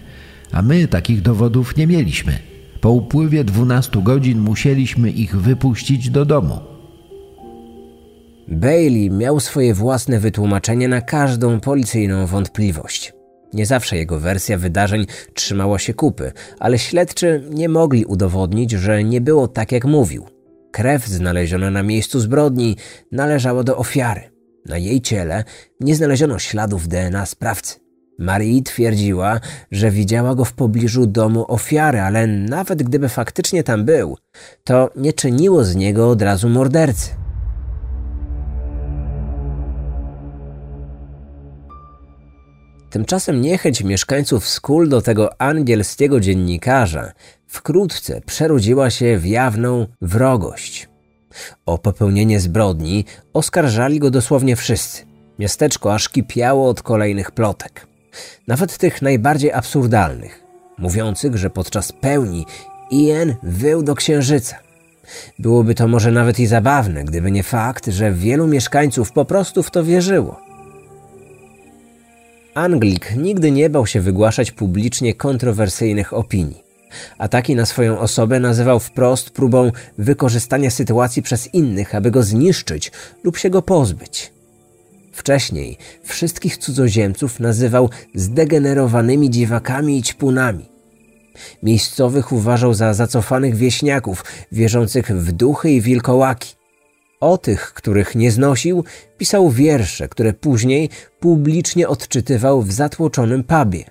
A 0.52 0.62
my 0.62 0.88
takich 0.88 1.22
dowodów 1.22 1.78
nie 1.78 1.88
mieliśmy. 1.88 2.39
Po 2.82 2.91
upływie 2.91 3.44
12 3.44 4.02
godzin 4.04 4.39
musieliśmy 4.39 5.12
ich 5.12 5.41
wypuścić 5.41 6.10
do 6.10 6.26
domu. 6.26 6.60
Bailey 8.48 9.12
miał 9.12 9.39
swoje 9.39 9.74
własne 9.74 10.20
wytłumaczenie 10.20 10.88
na 10.88 11.02
każdą 11.02 11.60
policyjną 11.60 12.28
wątpliwość. 12.28 13.13
Nie 13.54 13.66
zawsze 13.66 13.98
jego 13.98 14.20
wersja 14.20 14.58
wydarzeń 14.58 15.06
trzymała 15.34 15.80
się 15.80 15.94
kupy, 15.94 16.32
ale 16.60 16.80
śledczy 16.80 17.44
nie 17.50 17.70
mogli 17.70 18.06
udowodnić, 18.06 18.72
że 18.72 19.04
nie 19.04 19.22
było 19.22 19.48
tak 19.48 19.72
jak 19.72 19.86
mówił. 19.86 20.26
Krew 20.72 21.08
znaleziona 21.08 21.72
na 21.72 21.84
miejscu 21.84 22.20
zbrodni 22.20 22.78
należała 23.12 23.64
do 23.64 23.78
ofiary. 23.78 24.22
Na 24.66 24.78
jej 24.78 25.02
ciele 25.02 25.44
nie 25.80 25.96
znaleziono 25.96 26.40
śladów 26.40 26.88
DNA 26.88 27.26
sprawcy. 27.26 27.80
Marie 28.20 28.62
twierdziła, 28.64 29.40
że 29.72 29.92
widziała 29.92 30.36
go 30.36 30.46
w 30.46 30.54
pobliżu 30.54 31.08
domu 31.08 31.46
ofiary, 31.48 32.02
ale 32.02 32.28
nawet 32.28 32.84
gdyby 32.84 33.10
faktycznie 33.10 33.64
tam 33.64 33.86
był, 33.86 34.18
to 34.64 34.90
nie 34.96 35.14
czyniło 35.14 35.64
z 35.64 35.76
niego 35.76 36.10
od 36.10 36.22
razu 36.22 36.50
mordercy. 36.50 37.10
Tymczasem 42.91 43.41
niechęć 43.41 43.84
mieszkańców 43.84 44.47
Skul 44.47 44.89
do 44.89 45.01
tego 45.01 45.41
angielskiego 45.41 46.19
dziennikarza 46.19 47.12
wkrótce 47.47 48.21
przerodziła 48.25 48.89
się 48.89 49.17
w 49.17 49.25
jawną 49.25 49.88
wrogość. 50.01 50.89
O 51.65 51.77
popełnienie 51.77 52.39
zbrodni 52.39 53.06
oskarżali 53.34 53.99
go 53.99 54.12
dosłownie 54.12 54.56
wszyscy. 54.56 55.06
Miasteczko 55.39 55.93
aż 55.93 56.10
kipiało 56.10 56.69
od 56.69 56.82
kolejnych 56.82 57.32
plotek 57.32 57.91
nawet 58.47 58.77
tych 58.77 59.01
najbardziej 59.01 59.54
absurdalnych, 59.54 60.43
mówiących, 60.77 61.38
że 61.38 61.49
podczas 61.49 61.91
pełni 61.91 62.45
Ian 62.91 63.36
wył 63.43 63.84
do 63.84 63.95
księżyca. 63.95 64.56
Byłoby 65.39 65.75
to 65.75 65.88
może 65.88 66.12
nawet 66.12 66.39
i 66.39 66.47
zabawne, 66.47 67.04
gdyby 67.04 67.32
nie 67.32 67.43
fakt, 67.43 67.88
że 67.88 68.12
wielu 68.12 68.47
mieszkańców 68.47 69.12
po 69.12 69.25
prostu 69.25 69.63
w 69.63 69.71
to 69.71 69.84
wierzyło. 69.84 70.51
Anglik 72.54 73.16
nigdy 73.16 73.52
nie 73.52 73.70
bał 73.70 73.88
się 73.88 74.02
wygłaszać 74.02 74.52
publicznie 74.52 75.14
kontrowersyjnych 75.14 76.14
opinii. 76.14 76.64
Ataki 77.18 77.56
na 77.56 77.66
swoją 77.66 78.00
osobę 78.00 78.40
nazywał 78.40 78.80
wprost 78.80 79.30
próbą 79.30 79.72
wykorzystania 79.98 80.70
sytuacji 80.70 81.22
przez 81.22 81.54
innych, 81.54 81.96
aby 81.96 82.12
go 82.12 82.24
zniszczyć 82.24 82.92
lub 83.24 83.38
się 83.38 83.50
go 83.50 83.62
pozbyć. 83.62 84.34
Wcześniej 85.12 85.78
wszystkich 86.04 86.58
cudzoziemców 86.58 87.40
nazywał 87.40 87.90
zdegenerowanymi 88.16 89.30
dziwakami 89.30 89.98
i 89.98 90.04
ćpunami. 90.04 90.66
Miejscowych 91.64 92.32
uważał 92.32 92.74
za 92.74 92.94
zacofanych 92.94 93.56
wieśniaków, 93.56 94.26
wierzących 94.52 95.08
w 95.08 95.32
duchy 95.32 95.72
i 95.72 95.82
wilkołaki. 95.82 96.61
O 97.22 97.38
tych, 97.38 97.74
których 97.74 98.16
nie 98.16 98.32
znosił, 98.32 98.84
pisał 99.18 99.50
wiersze, 99.50 100.08
które 100.10 100.34
później 100.34 100.90
publicznie 101.20 101.88
odczytywał 101.88 102.62
w 102.62 102.72
zatłoczonym 102.72 103.44
pubie. 103.44 103.86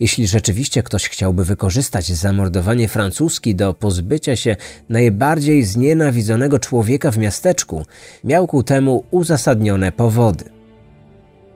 Jeśli 0.00 0.26
rzeczywiście 0.26 0.82
ktoś 0.82 1.08
chciałby 1.08 1.44
wykorzystać 1.44 2.12
zamordowanie 2.12 2.88
francuski 2.88 3.54
do 3.54 3.74
pozbycia 3.74 4.36
się 4.36 4.56
najbardziej 4.88 5.64
znienawidzonego 5.64 6.58
człowieka 6.58 7.10
w 7.10 7.18
miasteczku, 7.18 7.86
miał 8.24 8.46
ku 8.46 8.62
temu 8.62 9.04
uzasadnione 9.10 9.92
powody. 9.92 10.44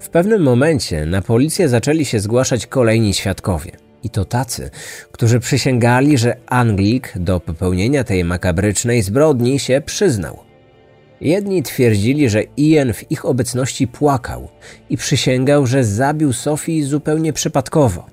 W 0.00 0.09
pewnym 0.09 0.42
momencie 0.42 1.07
na 1.07 1.22
policję 1.22 1.68
zaczęli 1.68 2.05
się 2.05 2.20
zgłaszać 2.20 2.66
kolejni 2.66 3.14
świadkowie. 3.14 3.89
I 4.02 4.10
to 4.10 4.24
tacy, 4.24 4.70
którzy 5.12 5.40
przysięgali, 5.40 6.18
że 6.18 6.36
Anglik 6.46 7.12
do 7.16 7.40
popełnienia 7.40 8.04
tej 8.04 8.24
makabrycznej 8.24 9.02
zbrodni 9.02 9.58
się 9.58 9.82
przyznał. 9.86 10.38
Jedni 11.20 11.62
twierdzili, 11.62 12.28
że 12.28 12.42
Ian 12.56 12.92
w 12.92 13.10
ich 13.10 13.24
obecności 13.24 13.88
płakał 13.88 14.48
i 14.90 14.96
przysięgał, 14.96 15.66
że 15.66 15.84
zabił 15.84 16.32
Sophie 16.32 16.84
zupełnie 16.84 17.32
przypadkowo. 17.32 18.06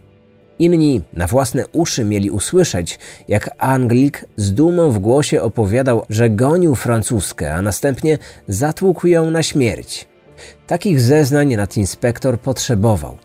Inni 0.59 1.01
na 1.13 1.27
własne 1.27 1.67
uszy 1.67 2.03
mieli 2.03 2.29
usłyszeć, 2.29 2.99
jak 3.27 3.49
Anglik 3.57 4.25
z 4.35 4.53
dumą 4.53 4.91
w 4.91 4.99
głosie 4.99 5.41
opowiadał, 5.41 6.05
że 6.09 6.29
gonił 6.29 6.75
francuskę, 6.75 7.53
a 7.53 7.61
następnie 7.61 8.17
zatłukł 8.47 9.07
ją 9.07 9.31
na 9.31 9.43
śmierć. 9.43 10.07
Takich 10.67 11.01
zeznań 11.01 11.55
nadinspektor 11.55 12.39
potrzebował. 12.39 13.17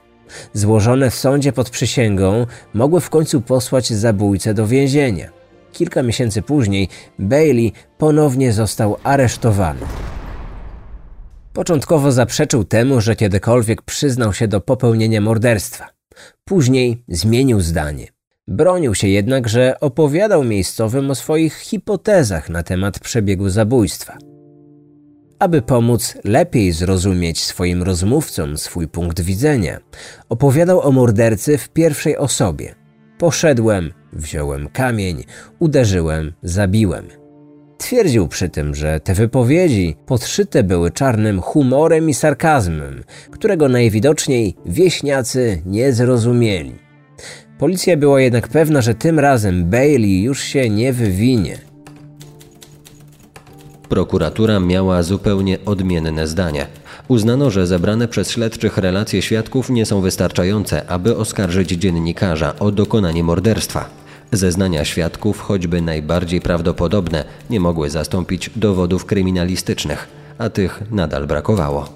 Złożone 0.52 1.10
w 1.10 1.14
sądzie 1.14 1.52
pod 1.52 1.70
przysięgą 1.70 2.46
mogły 2.74 3.00
w 3.00 3.10
końcu 3.10 3.40
posłać 3.40 3.92
zabójcę 3.92 4.54
do 4.54 4.66
więzienia. 4.66 5.30
Kilka 5.72 6.02
miesięcy 6.02 6.42
później 6.42 6.88
Bailey 7.18 7.72
ponownie 7.98 8.52
został 8.52 8.96
aresztowany. 9.04 9.80
Początkowo 11.52 12.12
zaprzeczył 12.12 12.64
temu, 12.64 13.00
że 13.00 13.16
kiedykolwiek 13.16 13.82
przyznał 13.82 14.32
się 14.32 14.48
do 14.48 14.60
popełnienia 14.60 15.20
morderstwa. 15.20 15.88
Później 16.44 17.04
zmienił 17.08 17.60
zdanie. 17.60 18.06
Bronił 18.48 18.94
się 18.94 19.08
jednak, 19.08 19.48
że 19.48 19.80
opowiadał 19.80 20.44
miejscowym 20.44 21.10
o 21.10 21.14
swoich 21.14 21.54
hipotezach 21.56 22.48
na 22.50 22.62
temat 22.62 22.98
przebiegu 22.98 23.48
zabójstwa. 23.48 24.31
Aby 25.42 25.62
pomóc 25.62 26.18
lepiej 26.24 26.72
zrozumieć 26.72 27.44
swoim 27.44 27.82
rozmówcom 27.82 28.58
swój 28.58 28.88
punkt 28.88 29.20
widzenia, 29.20 29.80
opowiadał 30.28 30.80
o 30.80 30.92
mordercy 30.92 31.58
w 31.58 31.68
pierwszej 31.68 32.16
osobie. 32.16 32.74
Poszedłem, 33.18 33.92
wziąłem 34.12 34.68
kamień, 34.68 35.24
uderzyłem, 35.58 36.32
zabiłem. 36.42 37.04
Twierdził 37.78 38.28
przy 38.28 38.48
tym, 38.48 38.74
że 38.74 39.00
te 39.00 39.14
wypowiedzi 39.14 39.96
podszyte 40.06 40.62
były 40.62 40.90
czarnym 40.90 41.40
humorem 41.40 42.08
i 42.08 42.14
sarkazmem, 42.14 43.04
którego 43.30 43.68
najwidoczniej 43.68 44.56
wieśniacy 44.66 45.62
nie 45.66 45.92
zrozumieli. 45.92 46.74
Policja 47.58 47.96
była 47.96 48.20
jednak 48.20 48.48
pewna, 48.48 48.80
że 48.80 48.94
tym 48.94 49.18
razem 49.18 49.70
Bailey 49.70 50.22
już 50.22 50.42
się 50.42 50.70
nie 50.70 50.92
wywinie. 50.92 51.71
Prokuratura 53.92 54.60
miała 54.60 55.02
zupełnie 55.02 55.58
odmienne 55.66 56.26
zdanie. 56.26 56.66
Uznano, 57.08 57.50
że 57.50 57.66
zebrane 57.66 58.08
przez 58.08 58.30
śledczych 58.30 58.78
relacje 58.78 59.22
świadków 59.22 59.70
nie 59.70 59.86
są 59.86 60.00
wystarczające, 60.00 60.90
aby 60.90 61.16
oskarżyć 61.16 61.70
dziennikarza 61.70 62.54
o 62.58 62.70
dokonanie 62.70 63.24
morderstwa. 63.24 63.88
Zeznania 64.32 64.84
świadków, 64.84 65.40
choćby 65.40 65.82
najbardziej 65.82 66.40
prawdopodobne, 66.40 67.24
nie 67.50 67.60
mogły 67.60 67.90
zastąpić 67.90 68.50
dowodów 68.56 69.04
kryminalistycznych, 69.04 70.08
a 70.38 70.50
tych 70.50 70.82
nadal 70.90 71.26
brakowało. 71.26 71.88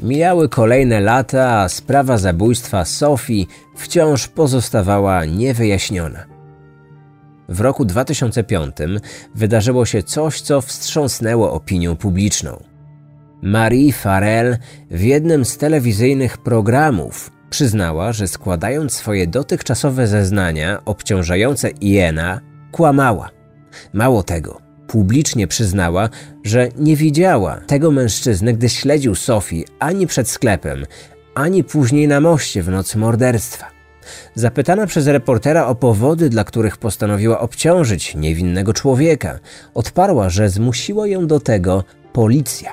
Mijały 0.00 0.48
kolejne 0.48 1.00
lata, 1.00 1.60
a 1.60 1.68
sprawa 1.68 2.18
zabójstwa 2.18 2.84
Sofii 2.84 3.48
wciąż 3.76 4.28
pozostawała 4.28 5.24
niewyjaśniona. 5.24 6.37
W 7.48 7.60
roku 7.60 7.84
2005 7.84 8.76
wydarzyło 9.34 9.86
się 9.86 10.02
coś, 10.02 10.40
co 10.40 10.60
wstrząsnęło 10.60 11.52
opinią 11.52 11.96
publiczną. 11.96 12.62
Marie 13.42 13.92
Farrell 13.92 14.56
w 14.90 15.00
jednym 15.00 15.44
z 15.44 15.56
telewizyjnych 15.56 16.38
programów 16.38 17.30
przyznała, 17.50 18.12
że 18.12 18.28
składając 18.28 18.92
swoje 18.92 19.26
dotychczasowe 19.26 20.06
zeznania 20.06 20.84
obciążające 20.84 21.70
Iena, 21.70 22.40
kłamała. 22.72 23.30
Mało 23.92 24.22
tego, 24.22 24.60
publicznie 24.86 25.46
przyznała, 25.46 26.08
że 26.44 26.68
nie 26.76 26.96
widziała 26.96 27.56
tego 27.56 27.90
mężczyzny, 27.90 28.52
gdy 28.52 28.68
śledził 28.68 29.14
Sophie 29.14 29.64
ani 29.78 30.06
przed 30.06 30.28
sklepem, 30.28 30.86
ani 31.34 31.64
później 31.64 32.08
na 32.08 32.20
moście 32.20 32.62
w 32.62 32.68
noc 32.68 32.96
morderstwa. 32.96 33.77
Zapytana 34.34 34.86
przez 34.86 35.06
reportera 35.06 35.66
o 35.66 35.74
powody, 35.74 36.30
dla 36.30 36.44
których 36.44 36.76
postanowiła 36.76 37.40
obciążyć 37.40 38.14
niewinnego 38.14 38.72
człowieka, 38.72 39.38
odparła, 39.74 40.30
że 40.30 40.48
zmusiła 40.48 41.06
ją 41.06 41.26
do 41.26 41.40
tego 41.40 41.84
policja. 42.12 42.72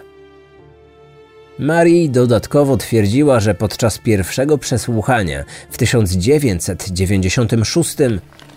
Marii 1.60 2.10
dodatkowo 2.10 2.78
twierdziła, 2.78 3.40
że 3.40 3.56
podczas 3.56 3.98
pierwszego 3.98 4.58
przesłuchania 4.58 5.44
w 5.72 5.78
1996 5.78 7.98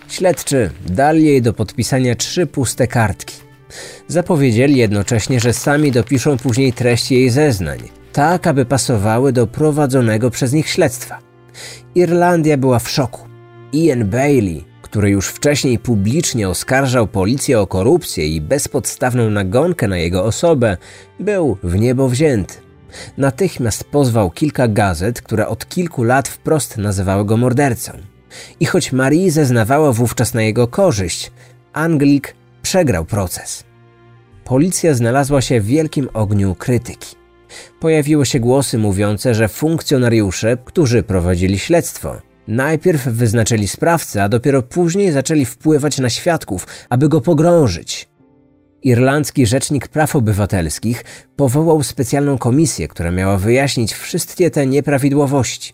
śledczy 0.09 0.69
dali 0.87 1.25
jej 1.25 1.41
do 1.41 1.53
podpisania 1.53 2.15
trzy 2.15 2.47
puste 2.47 2.87
kartki. 2.87 3.35
Zapowiedzieli 4.07 4.77
jednocześnie, 4.77 5.39
że 5.39 5.53
sami 5.53 5.91
dopiszą 5.91 6.37
później 6.37 6.73
treść 6.73 7.11
jej 7.11 7.29
zeznań, 7.29 7.79
tak 8.13 8.47
aby 8.47 8.65
pasowały 8.65 9.33
do 9.33 9.47
prowadzonego 9.47 10.29
przez 10.29 10.53
nich 10.53 10.69
śledztwa. 10.69 11.28
Irlandia 11.95 12.57
była 12.57 12.79
w 12.79 12.89
szoku. 12.89 13.21
Ian 13.73 14.09
Bailey, 14.09 14.65
który 14.81 15.09
już 15.09 15.27
wcześniej 15.27 15.79
publicznie 15.79 16.49
oskarżał 16.49 17.07
policję 17.07 17.59
o 17.59 17.67
korupcję 17.67 18.27
i 18.27 18.41
bezpodstawną 18.41 19.29
nagonkę 19.29 19.87
na 19.87 19.97
jego 19.97 20.23
osobę, 20.23 20.77
był 21.19 21.57
w 21.63 21.79
niebo 21.79 22.09
wzięty. 22.09 22.53
Natychmiast 23.17 23.83
pozwał 23.83 24.31
kilka 24.31 24.67
gazet, 24.67 25.21
które 25.21 25.47
od 25.47 25.69
kilku 25.69 26.03
lat 26.03 26.27
wprost 26.27 26.77
nazywały 26.77 27.25
go 27.25 27.37
mordercą. 27.37 27.93
I 28.59 28.65
choć 28.65 28.91
Marie 28.91 29.31
zeznawała 29.31 29.91
wówczas 29.91 30.33
na 30.33 30.41
jego 30.41 30.67
korzyść, 30.67 31.31
Anglik 31.73 32.35
przegrał 32.61 33.05
proces. 33.05 33.63
Policja 34.45 34.93
znalazła 34.93 35.41
się 35.41 35.61
w 35.61 35.65
wielkim 35.65 36.09
ogniu 36.13 36.55
krytyki. 36.55 37.18
Pojawiły 37.79 38.25
się 38.25 38.39
głosy 38.39 38.77
mówiące, 38.77 39.35
że 39.35 39.47
funkcjonariusze, 39.47 40.57
którzy 40.65 41.03
prowadzili 41.03 41.59
śledztwo, 41.59 42.15
najpierw 42.47 43.07
wyznaczyli 43.07 43.67
sprawcę, 43.67 44.23
a 44.23 44.29
dopiero 44.29 44.61
później 44.63 45.11
zaczęli 45.11 45.45
wpływać 45.45 45.99
na 45.99 46.09
świadków, 46.09 46.67
aby 46.89 47.09
go 47.09 47.21
pogrążyć. 47.21 48.09
Irlandzki 48.83 49.45
Rzecznik 49.45 49.87
Praw 49.87 50.15
Obywatelskich 50.15 51.03
powołał 51.35 51.83
specjalną 51.83 52.37
komisję, 52.37 52.87
która 52.87 53.11
miała 53.11 53.37
wyjaśnić 53.37 53.93
wszystkie 53.93 54.51
te 54.51 54.67
nieprawidłowości. 54.67 55.73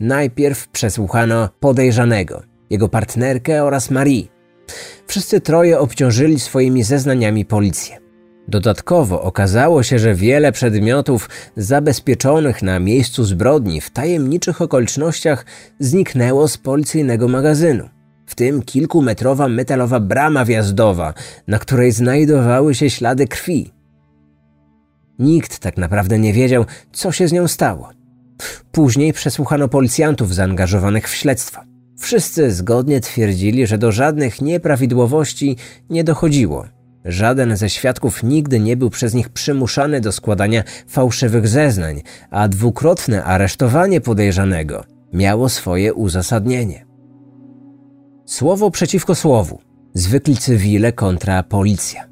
Najpierw 0.00 0.68
przesłuchano 0.68 1.48
podejrzanego, 1.60 2.42
jego 2.70 2.88
partnerkę 2.88 3.64
oraz 3.64 3.90
Marie. 3.90 4.24
Wszyscy 5.06 5.40
troje 5.40 5.78
obciążyli 5.78 6.40
swoimi 6.40 6.82
zeznaniami 6.82 7.44
policję. 7.44 8.03
Dodatkowo 8.48 9.22
okazało 9.22 9.82
się, 9.82 9.98
że 9.98 10.14
wiele 10.14 10.52
przedmiotów 10.52 11.30
zabezpieczonych 11.56 12.62
na 12.62 12.78
miejscu 12.78 13.24
zbrodni 13.24 13.80
w 13.80 13.90
tajemniczych 13.90 14.62
okolicznościach 14.62 15.46
zniknęło 15.78 16.48
z 16.48 16.58
policyjnego 16.58 17.28
magazynu 17.28 17.88
w 18.26 18.34
tym 18.34 18.62
kilkumetrowa 18.62 19.48
metalowa 19.48 20.00
brama 20.00 20.44
wjazdowa, 20.44 21.14
na 21.48 21.58
której 21.58 21.92
znajdowały 21.92 22.74
się 22.74 22.90
ślady 22.90 23.26
krwi. 23.26 23.72
Nikt 25.18 25.58
tak 25.58 25.76
naprawdę 25.76 26.18
nie 26.18 26.32
wiedział, 26.32 26.64
co 26.92 27.12
się 27.12 27.28
z 27.28 27.32
nią 27.32 27.48
stało. 27.48 27.90
Później 28.72 29.12
przesłuchano 29.12 29.68
policjantów 29.68 30.34
zaangażowanych 30.34 31.08
w 31.08 31.14
śledztwo. 31.14 31.60
Wszyscy 31.98 32.52
zgodnie 32.52 33.00
twierdzili, 33.00 33.66
że 33.66 33.78
do 33.78 33.92
żadnych 33.92 34.40
nieprawidłowości 34.40 35.56
nie 35.90 36.04
dochodziło. 36.04 36.66
Żaden 37.04 37.56
ze 37.56 37.70
świadków 37.70 38.22
nigdy 38.22 38.60
nie 38.60 38.76
był 38.76 38.90
przez 38.90 39.14
nich 39.14 39.28
przymuszany 39.28 40.00
do 40.00 40.12
składania 40.12 40.62
fałszywych 40.88 41.48
zeznań, 41.48 42.02
a 42.30 42.48
dwukrotne 42.48 43.24
aresztowanie 43.24 44.00
podejrzanego 44.00 44.84
miało 45.12 45.48
swoje 45.48 45.94
uzasadnienie. 45.94 46.86
Słowo 48.26 48.70
przeciwko 48.70 49.14
słowu. 49.14 49.58
Zwykli 49.94 50.36
cywile 50.36 50.92
kontra 50.92 51.42
policja. 51.42 52.04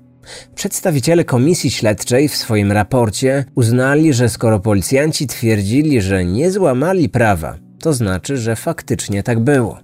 Przedstawiciele 0.55 1.25
komisji 1.25 1.71
śledczej 1.71 2.29
w 2.29 2.37
swoim 2.37 2.73
raporcie 2.73 3.45
uznali, 3.55 4.15
że 4.15 4.29
skoro 4.29 4.61
policjanci 4.61 5.27
twierdzili, 5.27 6.01
że 6.01 6.25
nie 6.25 6.51
złamali 6.51 7.09
prawa, 7.09 7.57
to 7.81 7.93
znaczy, 7.93 8.37
że 8.37 8.57
faktycznie 8.57 9.23
tak 9.23 9.41
było. 9.41 9.81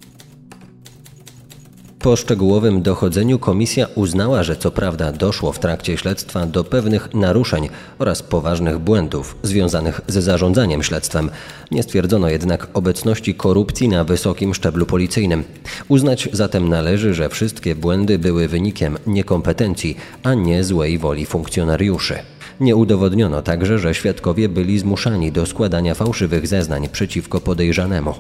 Po 2.01 2.17
szczegółowym 2.17 2.83
dochodzeniu 2.83 3.39
komisja 3.39 3.87
uznała, 3.95 4.43
że 4.43 4.57
co 4.57 4.71
prawda 4.71 5.13
doszło 5.13 5.53
w 5.53 5.59
trakcie 5.59 5.97
śledztwa 5.97 6.47
do 6.47 6.65
pewnych 6.65 7.15
naruszeń 7.15 7.69
oraz 7.99 8.23
poważnych 8.23 8.79
błędów 8.79 9.37
związanych 9.43 10.01
ze 10.07 10.23
zarządzaniem 10.23 10.83
śledztwem. 10.83 11.31
Nie 11.71 11.83
stwierdzono 11.83 12.29
jednak 12.29 12.69
obecności 12.75 13.35
korupcji 13.35 13.89
na 13.89 14.05
wysokim 14.05 14.55
szczeblu 14.55 14.87
policyjnym. 14.87 15.45
Uznać 15.89 16.29
zatem 16.33 16.69
należy, 16.69 17.15
że 17.15 17.29
wszystkie 17.29 17.75
błędy 17.75 18.19
były 18.19 18.49
wynikiem 18.49 18.99
niekompetencji, 19.07 19.97
a 20.23 20.35
nie 20.35 20.65
złej 20.65 20.99
woli 20.99 21.27
funkcjonariuszy. 21.27 22.19
Nie 22.61 22.77
udowodniono 22.77 23.43
także, 23.43 23.79
że 23.79 23.95
świadkowie 23.95 24.49
byli 24.49 24.79
zmuszani 24.79 25.33
do 25.33 25.47
składania 25.47 25.95
fałszywych 25.95 26.47
zeznań 26.47 26.89
przeciwko 26.89 27.41
podejrzanemu. 27.41 28.15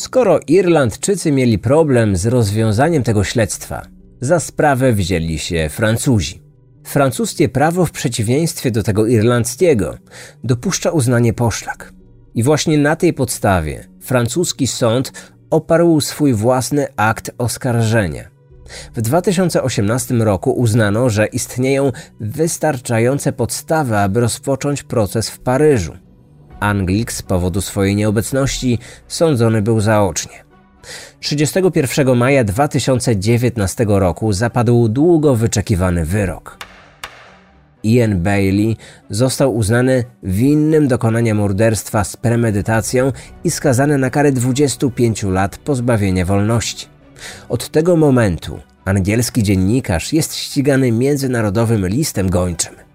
Skoro 0.00 0.40
Irlandczycy 0.46 1.32
mieli 1.32 1.58
problem 1.58 2.16
z 2.16 2.26
rozwiązaniem 2.26 3.02
tego 3.02 3.24
śledztwa, 3.24 3.86
za 4.20 4.40
sprawę 4.40 4.92
wzięli 4.92 5.38
się 5.38 5.68
Francuzi. 5.70 6.42
Francuskie 6.84 7.48
prawo, 7.48 7.86
w 7.86 7.90
przeciwieństwie 7.90 8.70
do 8.70 8.82
tego 8.82 9.06
irlandzkiego, 9.06 9.94
dopuszcza 10.44 10.90
uznanie 10.90 11.32
poszlak. 11.32 11.92
I 12.34 12.42
właśnie 12.42 12.78
na 12.78 12.96
tej 12.96 13.12
podstawie 13.12 13.84
francuski 14.00 14.66
sąd 14.66 15.12
oparł 15.50 16.00
swój 16.00 16.34
własny 16.34 16.86
akt 16.96 17.30
oskarżenia. 17.38 18.28
W 18.94 19.00
2018 19.00 20.14
roku 20.14 20.52
uznano, 20.52 21.10
że 21.10 21.26
istnieją 21.26 21.92
wystarczające 22.20 23.32
podstawy, 23.32 23.96
aby 23.96 24.20
rozpocząć 24.20 24.82
proces 24.82 25.30
w 25.30 25.38
Paryżu. 25.38 25.92
Anglik 26.60 27.12
z 27.12 27.22
powodu 27.22 27.60
swojej 27.60 27.96
nieobecności 27.96 28.78
sądzony 29.08 29.62
był 29.62 29.80
zaocznie. 29.80 30.44
31 31.20 32.16
maja 32.16 32.44
2019 32.44 33.86
roku 33.88 34.32
zapadł 34.32 34.88
długo 34.88 35.36
wyczekiwany 35.36 36.04
wyrok. 36.04 36.58
Ian 37.84 38.22
Bailey 38.22 38.76
został 39.10 39.56
uznany 39.56 40.04
winnym 40.22 40.88
dokonania 40.88 41.34
morderstwa 41.34 42.04
z 42.04 42.16
premedytacją 42.16 43.12
i 43.44 43.50
skazany 43.50 43.98
na 43.98 44.10
karę 44.10 44.32
25 44.32 45.22
lat 45.22 45.58
pozbawienia 45.58 46.24
wolności. 46.24 46.86
Od 47.48 47.68
tego 47.68 47.96
momentu 47.96 48.60
angielski 48.84 49.42
dziennikarz 49.42 50.12
jest 50.12 50.34
ścigany 50.34 50.92
międzynarodowym 50.92 51.86
listem 51.86 52.30
gończym. 52.30 52.89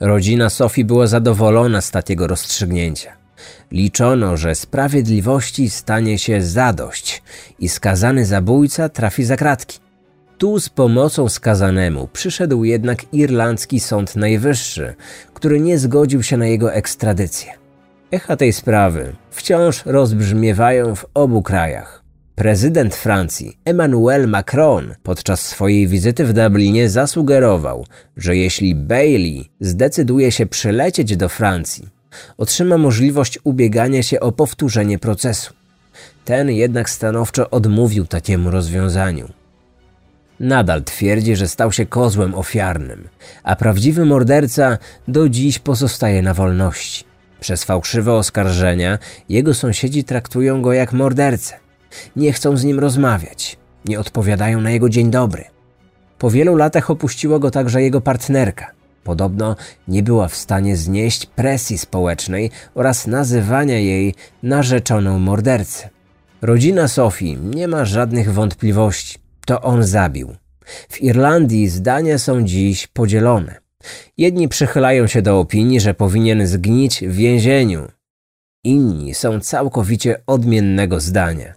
Rodzina 0.00 0.50
Sofii 0.50 0.84
była 0.84 1.06
zadowolona 1.06 1.80
z 1.80 1.90
takiego 1.90 2.26
rozstrzygnięcia. 2.26 3.12
Liczono, 3.72 4.36
że 4.36 4.54
sprawiedliwości 4.54 5.70
stanie 5.70 6.18
się 6.18 6.42
zadość 6.42 7.22
i 7.58 7.68
skazany 7.68 8.26
zabójca 8.26 8.88
trafi 8.88 9.24
za 9.24 9.36
kratki. 9.36 9.78
Tu 10.38 10.60
z 10.60 10.68
pomocą 10.68 11.28
skazanemu 11.28 12.08
przyszedł 12.12 12.64
jednak 12.64 13.14
irlandzki 13.14 13.80
Sąd 13.80 14.16
Najwyższy, 14.16 14.94
który 15.34 15.60
nie 15.60 15.78
zgodził 15.78 16.22
się 16.22 16.36
na 16.36 16.46
jego 16.46 16.72
ekstradycję. 16.72 17.52
Echa 18.10 18.36
tej 18.36 18.52
sprawy 18.52 19.12
wciąż 19.30 19.86
rozbrzmiewają 19.86 20.94
w 20.94 21.06
obu 21.14 21.42
krajach. 21.42 22.05
Prezydent 22.36 22.94
Francji 22.94 23.58
Emmanuel 23.64 24.28
Macron 24.28 24.94
podczas 25.02 25.40
swojej 25.40 25.88
wizyty 25.88 26.24
w 26.24 26.32
Dublinie 26.32 26.90
zasugerował, 26.90 27.86
że 28.16 28.36
jeśli 28.36 28.74
Bailey 28.74 29.50
zdecyduje 29.60 30.32
się 30.32 30.46
przylecieć 30.46 31.16
do 31.16 31.28
Francji, 31.28 31.88
otrzyma 32.36 32.78
możliwość 32.78 33.38
ubiegania 33.44 34.02
się 34.02 34.20
o 34.20 34.32
powtórzenie 34.32 34.98
procesu. 34.98 35.54
Ten 36.24 36.50
jednak 36.50 36.90
stanowczo 36.90 37.50
odmówił 37.50 38.06
takiemu 38.06 38.50
rozwiązaniu. 38.50 39.28
Nadal 40.40 40.84
twierdzi, 40.84 41.36
że 41.36 41.48
stał 41.48 41.72
się 41.72 41.86
kozłem 41.86 42.34
ofiarnym, 42.34 43.08
a 43.42 43.56
prawdziwy 43.56 44.04
morderca 44.04 44.78
do 45.08 45.28
dziś 45.28 45.58
pozostaje 45.58 46.22
na 46.22 46.34
wolności. 46.34 47.04
Przez 47.40 47.64
fałszywe 47.64 48.12
oskarżenia 48.12 48.98
jego 49.28 49.54
sąsiedzi 49.54 50.04
traktują 50.04 50.62
go 50.62 50.72
jak 50.72 50.92
mordercę. 50.92 51.65
Nie 52.16 52.32
chcą 52.32 52.56
z 52.56 52.64
nim 52.64 52.78
rozmawiać, 52.78 53.58
nie 53.84 54.00
odpowiadają 54.00 54.60
na 54.60 54.70
jego 54.70 54.88
dzień 54.88 55.10
dobry. 55.10 55.44
Po 56.18 56.30
wielu 56.30 56.56
latach 56.56 56.90
opuściła 56.90 57.38
go 57.38 57.50
także 57.50 57.82
jego 57.82 58.00
partnerka. 58.00 58.70
Podobno 59.04 59.56
nie 59.88 60.02
była 60.02 60.28
w 60.28 60.36
stanie 60.36 60.76
znieść 60.76 61.26
presji 61.26 61.78
społecznej 61.78 62.50
oraz 62.74 63.06
nazywania 63.06 63.78
jej 63.78 64.14
narzeczoną 64.42 65.18
mordercy. 65.18 65.88
Rodzina 66.42 66.88
Sofii 66.88 67.38
nie 67.54 67.68
ma 67.68 67.84
żadnych 67.84 68.32
wątpliwości. 68.32 69.18
To 69.46 69.62
on 69.62 69.84
zabił. 69.84 70.36
W 70.66 71.02
Irlandii 71.02 71.68
zdania 71.68 72.18
są 72.18 72.42
dziś 72.42 72.86
podzielone. 72.86 73.54
Jedni 74.18 74.48
przychylają 74.48 75.06
się 75.06 75.22
do 75.22 75.40
opinii, 75.40 75.80
że 75.80 75.94
powinien 75.94 76.46
zgnić 76.46 77.00
w 77.00 77.12
więzieniu. 77.12 77.88
Inni 78.64 79.14
są 79.14 79.40
całkowicie 79.40 80.22
odmiennego 80.26 81.00
zdania. 81.00 81.54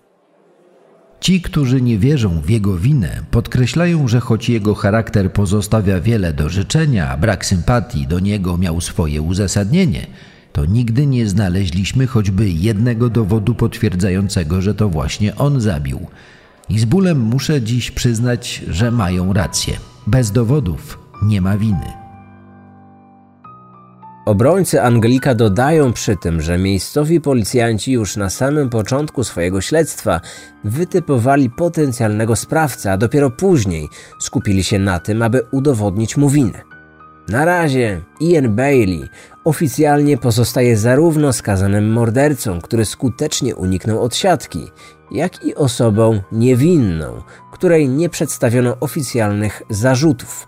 Ci, 1.19 1.41
którzy 1.41 1.81
nie 1.81 1.97
wierzą 1.97 2.41
w 2.41 2.49
jego 2.49 2.77
winę, 2.77 3.23
podkreślają, 3.31 4.07
że 4.07 4.19
choć 4.19 4.49
jego 4.49 4.75
charakter 4.75 5.33
pozostawia 5.33 6.01
wiele 6.01 6.33
do 6.33 6.49
życzenia, 6.49 7.09
a 7.09 7.17
brak 7.17 7.45
sympatii 7.45 8.07
do 8.07 8.19
niego 8.19 8.57
miał 8.57 8.81
swoje 8.81 9.21
uzasadnienie, 9.21 10.07
to 10.53 10.65
nigdy 10.65 11.05
nie 11.05 11.27
znaleźliśmy 11.27 12.07
choćby 12.07 12.49
jednego 12.49 13.09
dowodu 13.09 13.55
potwierdzającego, 13.55 14.61
że 14.61 14.75
to 14.75 14.89
właśnie 14.89 15.35
on 15.35 15.61
zabił. 15.61 16.07
I 16.69 16.79
z 16.79 16.85
bólem 16.85 17.19
muszę 17.19 17.61
dziś 17.61 17.91
przyznać, 17.91 18.63
że 18.67 18.91
mają 18.91 19.33
rację. 19.33 19.73
Bez 20.07 20.31
dowodów 20.31 20.99
nie 21.21 21.41
ma 21.41 21.57
winy. 21.57 22.08
Obrońcy 24.29 24.81
Anglika 24.81 25.35
dodają 25.35 25.93
przy 25.93 26.17
tym, 26.17 26.41
że 26.41 26.57
miejscowi 26.57 27.21
policjanci 27.21 27.91
już 27.91 28.17
na 28.17 28.29
samym 28.29 28.69
początku 28.69 29.23
swojego 29.23 29.61
śledztwa 29.61 30.21
wytypowali 30.63 31.49
potencjalnego 31.49 32.35
sprawcę, 32.35 32.91
a 32.91 32.97
dopiero 32.97 33.29
później 33.29 33.89
skupili 34.19 34.63
się 34.63 34.79
na 34.79 34.99
tym, 34.99 35.21
aby 35.21 35.41
udowodnić 35.51 36.17
mu 36.17 36.29
winę. 36.29 36.61
Na 37.27 37.45
razie 37.45 38.01
Ian 38.21 38.55
Bailey 38.55 39.09
oficjalnie 39.43 40.17
pozostaje 40.17 40.77
zarówno 40.77 41.33
skazanym 41.33 41.91
mordercą, 41.91 42.61
który 42.61 42.85
skutecznie 42.85 43.55
uniknął 43.55 44.01
odsiadki, 44.01 44.71
jak 45.11 45.45
i 45.45 45.55
osobą 45.55 46.21
niewinną, 46.31 47.21
której 47.51 47.89
nie 47.89 48.09
przedstawiono 48.09 48.77
oficjalnych 48.79 49.61
zarzutów. 49.69 50.47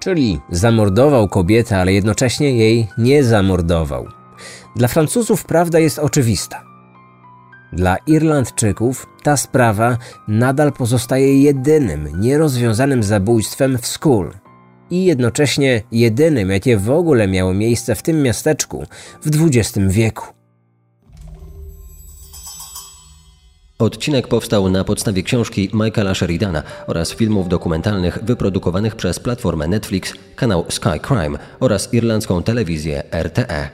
Czyli 0.00 0.40
zamordował 0.50 1.28
kobietę, 1.28 1.78
ale 1.78 1.92
jednocześnie 1.92 2.56
jej 2.56 2.88
nie 2.98 3.24
zamordował. 3.24 4.06
Dla 4.76 4.88
Francuzów 4.88 5.44
prawda 5.44 5.78
jest 5.78 5.98
oczywista. 5.98 6.64
Dla 7.72 7.96
Irlandczyków 8.06 9.06
ta 9.22 9.36
sprawa 9.36 9.98
nadal 10.28 10.72
pozostaje 10.72 11.42
jedynym 11.42 12.20
nierozwiązanym 12.20 13.02
zabójstwem 13.02 13.78
w 13.78 13.86
Skull 13.86 14.30
i 14.90 15.04
jednocześnie 15.04 15.82
jedynym, 15.92 16.50
jakie 16.50 16.76
w 16.76 16.90
ogóle 16.90 17.28
miało 17.28 17.54
miejsce 17.54 17.94
w 17.94 18.02
tym 18.02 18.22
miasteczku 18.22 18.84
w 19.22 19.44
XX 19.44 19.78
wieku. 19.88 20.39
Odcinek 23.80 24.28
powstał 24.28 24.70
na 24.70 24.84
podstawie 24.84 25.22
książki 25.22 25.70
Michaela 25.74 26.14
Sheridana 26.14 26.62
oraz 26.86 27.12
filmów 27.12 27.48
dokumentalnych 27.48 28.18
wyprodukowanych 28.22 28.96
przez 28.96 29.20
platformę 29.20 29.68
Netflix, 29.68 30.14
kanał 30.36 30.64
Sky 30.68 31.00
Crime 31.08 31.38
oraz 31.60 31.94
irlandzką 31.94 32.42
telewizję 32.42 33.02
RTE. 33.22 33.68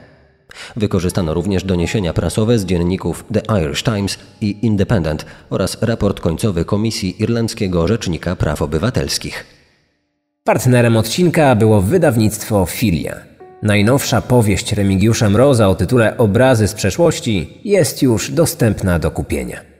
Wykorzystano 0.75 1.33
również 1.33 1.63
doniesienia 1.63 2.13
prasowe 2.13 2.59
z 2.59 2.65
dzienników 2.65 3.25
The 3.33 3.61
Irish 3.61 3.83
Times 3.83 4.17
i 4.41 4.65
Independent 4.65 5.25
oraz 5.49 5.77
raport 5.81 6.19
końcowy 6.19 6.65
Komisji 6.65 7.23
Irlandzkiego 7.23 7.87
Rzecznika 7.87 8.35
Praw 8.35 8.61
Obywatelskich. 8.61 9.45
Partnerem 10.43 10.97
odcinka 10.97 11.55
było 11.55 11.81
wydawnictwo 11.81 12.65
Filia. 12.65 13.15
Najnowsza 13.63 14.21
powieść 14.21 14.73
Remigiusza 14.73 15.29
Mroza 15.29 15.67
o 15.67 15.75
tytule 15.75 16.17
Obrazy 16.17 16.67
z 16.67 16.73
przeszłości 16.73 17.61
jest 17.65 18.01
już 18.01 18.31
dostępna 18.31 18.99
do 18.99 19.11
kupienia. 19.11 19.76